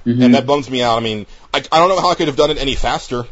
[0.10, 0.24] Mhm.
[0.24, 0.97] and that bums me out.
[0.97, 3.26] I mean, I, I don't know how I could have done it any faster.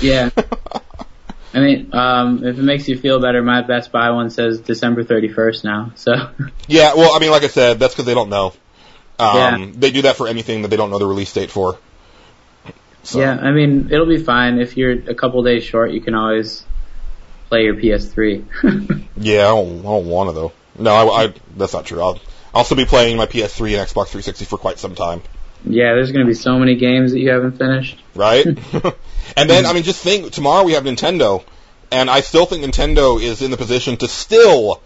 [0.00, 0.30] Yeah.
[1.54, 5.02] I mean, um, if it makes you feel better, my Best Buy one says December
[5.02, 5.92] 31st now.
[5.96, 6.12] So
[6.68, 8.52] Yeah, well, I mean, like I said, that's because they don't know.
[9.18, 9.66] Um, Yeah.
[9.74, 11.78] They do that for anything that they don't know the release date for.
[13.02, 14.58] So, yeah, I mean, it'll be fine.
[14.58, 16.64] If you're a couple days short, you can always
[17.48, 19.04] play your PS3.
[19.16, 20.52] Yeah, I don't, I don't want to though.
[20.78, 22.00] No, I, I, that's not true.
[22.00, 22.20] I'll,
[22.54, 25.22] I'll still be playing my PS3 and Xbox 360 for quite some time.
[25.64, 28.02] Yeah, there's gonna be so many games that you haven't finished.
[28.14, 28.46] Right?
[29.36, 31.44] and then, I mean, just think, tomorrow we have Nintendo,
[31.90, 34.80] and I still think Nintendo is in the position to still,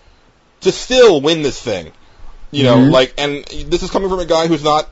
[0.62, 1.93] to still win this thing.
[2.51, 2.91] You know, Mhm.
[2.91, 4.89] like, and this is coming from a guy who's not,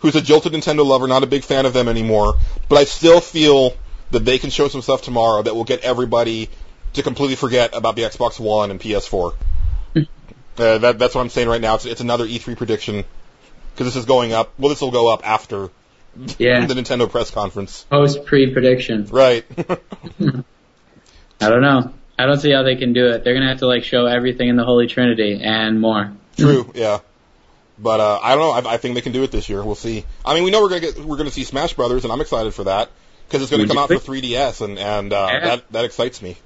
[0.00, 2.34] who's a jilted Nintendo lover, not a big fan of them anymore,
[2.68, 3.74] but I still feel
[4.12, 6.48] that they can show some stuff tomorrow that will get everybody
[6.94, 9.34] to completely forget about the Xbox One and PS4.
[9.96, 10.02] uh,
[10.56, 11.74] that, that's what I'm saying right now.
[11.74, 13.04] It's, it's another E3 prediction,
[13.74, 15.70] because this is going up, well, this will go up after
[16.38, 16.66] Yeah.
[16.66, 17.84] the Nintendo press conference.
[17.90, 19.06] Post pre-prediction.
[19.06, 19.44] Right.
[21.40, 21.92] I don't know.
[22.18, 23.24] I don't see how they can do it.
[23.24, 26.12] They're gonna have to like show everything in the Holy Trinity and more.
[26.36, 26.98] True, yeah.
[27.78, 28.70] But uh, I don't know.
[28.70, 29.64] I, I think they can do it this year.
[29.64, 30.04] We'll see.
[30.24, 32.54] I mean, we know we're gonna get we're gonna see Smash Brothers, and I'm excited
[32.54, 32.90] for that
[33.26, 35.40] because it's gonna Would come out for 3DS, and and uh, Yeah.
[35.40, 36.36] that that excites me.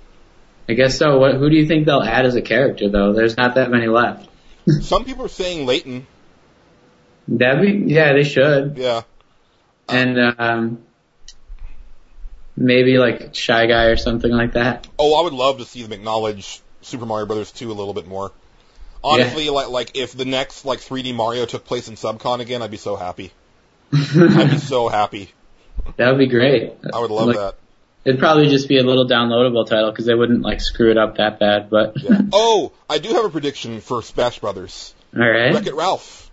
[0.68, 1.18] I guess so.
[1.18, 1.34] What?
[1.34, 3.12] Who do you think they'll add as a character though?
[3.12, 4.28] There's not that many left.
[4.80, 6.06] Some people are saying Layton.
[7.28, 8.76] That'd be yeah, they should.
[8.78, 9.02] Yeah.
[9.88, 10.82] And um,
[12.56, 14.86] maybe like Shy Guy or something like that.
[14.98, 18.06] Oh, I would love to see them acknowledge Super Mario Brothers 2 a little bit
[18.06, 18.32] more.
[19.04, 22.70] Honestly, like like if the next like 3D Mario took place in Subcon again, I'd
[22.70, 23.32] be so happy.
[23.92, 25.30] I'd be so happy.
[25.96, 26.72] that would be great.
[26.92, 27.54] I would love Like, that.
[28.04, 31.16] It'd probably just be a little downloadable title because they wouldn't like screw it up
[31.16, 31.70] that bad.
[31.70, 32.20] But Yeah.
[32.32, 34.94] Oh, I do have a prediction for Smash Brothers.
[35.16, 35.52] all right.
[35.54, 36.25] Wreck It Ralph.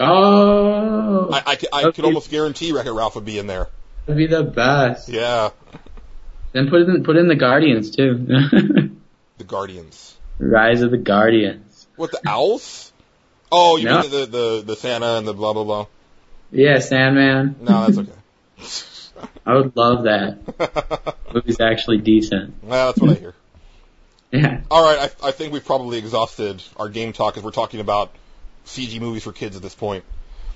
[0.00, 1.42] Oh, I,
[1.72, 3.68] I, I could almost guarantee Wreck It Ralph would be in there.
[4.06, 5.08] that'd be the best.
[5.08, 5.50] Yeah.
[6.52, 8.90] Then put in put in the Guardians too.
[9.38, 10.18] The Guardians.
[10.38, 11.86] Rise of the Guardians.
[11.96, 12.92] What, the owls?
[13.50, 14.02] Oh, you No.
[14.02, 15.86] mean the, the, the Santa and the blah, blah, blah.
[16.52, 17.56] Yeah, Sandman.
[17.62, 19.30] No, that's okay.
[19.46, 21.16] I would love that.
[21.34, 22.62] Movie's actually decent.
[22.62, 23.34] well, that's what I hear.
[24.30, 24.60] Yeah.
[24.70, 28.12] All right, I, I think we've probably exhausted our game talk as we're talking about
[28.66, 30.04] CG movies for kids at this point.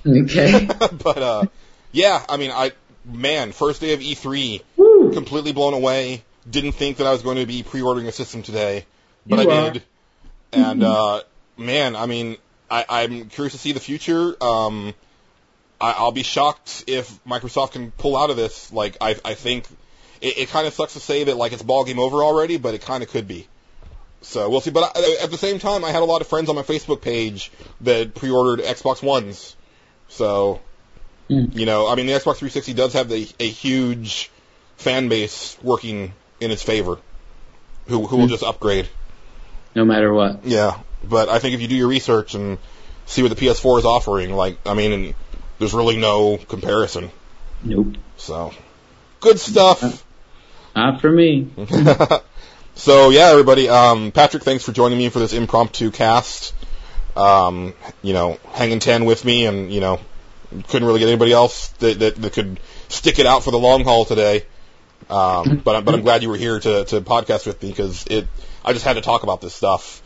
[0.07, 0.67] Okay.
[1.03, 1.47] but uh,
[1.93, 2.73] yeah, I mean, I
[3.05, 5.13] man, first day of E3, Woo.
[5.13, 6.25] completely blown away.
[6.49, 8.85] Didn't think that I was going to be pre-ordering a system today,
[9.27, 9.71] but You I are.
[9.73, 9.83] did.
[10.53, 11.23] And uh,
[11.57, 12.37] man, I mean,
[12.71, 14.37] I, I'm curious to see the future.
[14.43, 14.95] Um,
[15.81, 18.73] I, I'll be shocked if Microsoft can pull out of this.
[18.73, 19.67] Like, I, I think
[20.21, 22.75] it, it kind of sucks to say that like it's ball game over already, but
[22.75, 23.49] it kind of could be.
[24.25, 24.71] So we'll see.
[24.71, 27.01] But I, at the same time, I had a lot of friends on my Facebook
[27.03, 27.53] page
[27.83, 29.55] that pre-ordered Xbox Ones.
[30.09, 30.61] So,
[31.29, 31.47] Hmm.
[31.53, 34.31] you know, I mean, the Xbox 360 does have the, a huge
[34.77, 36.99] fan base working in its favor,
[37.87, 38.31] who who will Hmm.
[38.31, 38.89] just upgrade.
[39.75, 40.45] No matter what.
[40.45, 42.59] Yeah, but I think if you do your research and
[43.07, 45.15] see what the PS4 is offering, like, I mean,
[45.59, 47.11] there's really no comparison.
[47.63, 47.95] Nope.
[48.17, 48.53] So,
[49.21, 50.05] good stuff.
[50.77, 51.49] Not for me.
[52.75, 53.69] so yeah, everybody.
[53.69, 56.55] Um, Patrick, thanks for joining me for this impromptu cast.
[57.17, 60.01] Um, you know, hanging ten with me, and you know,
[60.69, 62.59] couldn't really get anybody else that that, that could
[62.89, 64.45] stick it out for the long haul today.
[65.11, 68.07] Um, but I'm- but I'm glad you were here to to podcast with me because
[68.09, 68.27] it.
[68.65, 70.03] I just had to talk about this stuff.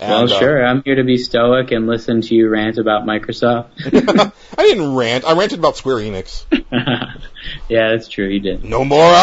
[0.00, 0.66] well, And, uh, sure.
[0.66, 3.68] I'm here to be stoic and listen to you rant about Microsoft.
[4.58, 5.24] I didn't rant.
[5.24, 6.44] I ranted about Square Enix.
[7.68, 8.26] yeah, that's true.
[8.26, 8.64] You did.
[8.64, 9.14] No more.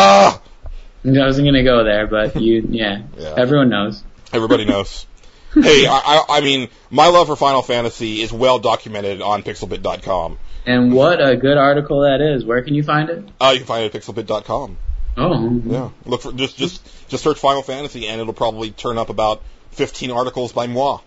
[1.05, 3.03] I wasn't gonna go there, but you, yeah.
[3.17, 3.33] Yeah.
[3.37, 4.03] Everyone knows.
[4.33, 5.05] Everybody knows.
[5.53, 10.37] hey, I, I, I mean, my love for Final Fantasy is well documented on Pixelbit.com.
[10.65, 12.43] And what a good article that is.
[12.43, 13.23] Where can you find it?
[13.39, 14.77] Uh, you can find it at Pixelbit.com.
[15.19, 19.09] Oh, Yeah, look for just just just search Final Fantasy, and it'll probably turn up
[19.09, 19.41] about
[19.71, 20.99] 15 articles by moi.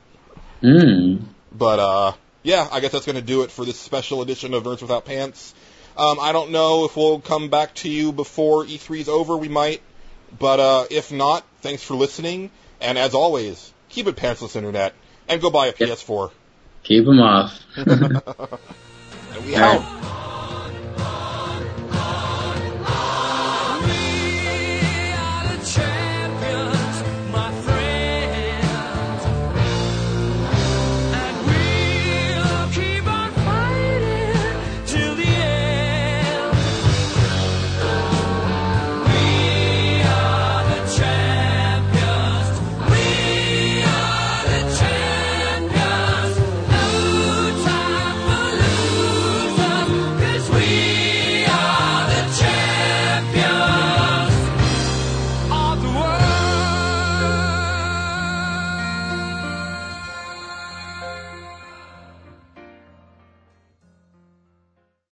[0.63, 1.23] Mm.
[1.53, 2.13] But uh,
[2.43, 5.05] yeah, I guess that's going to do it for this special edition of Nerds Without
[5.05, 5.55] Pants.
[6.01, 9.37] Um, I don't know if we'll come back to you before E3 is over.
[9.37, 9.83] We might,
[10.39, 12.51] but uh, if not, thanks for listening.
[12.81, 14.95] And as always, keep it pantsless, internet,
[15.29, 15.91] and go buy a Yep.
[15.91, 16.31] PS4.
[16.85, 17.61] Keep them off.
[19.33, 19.81] And we All right.
[19.81, 20.20] out.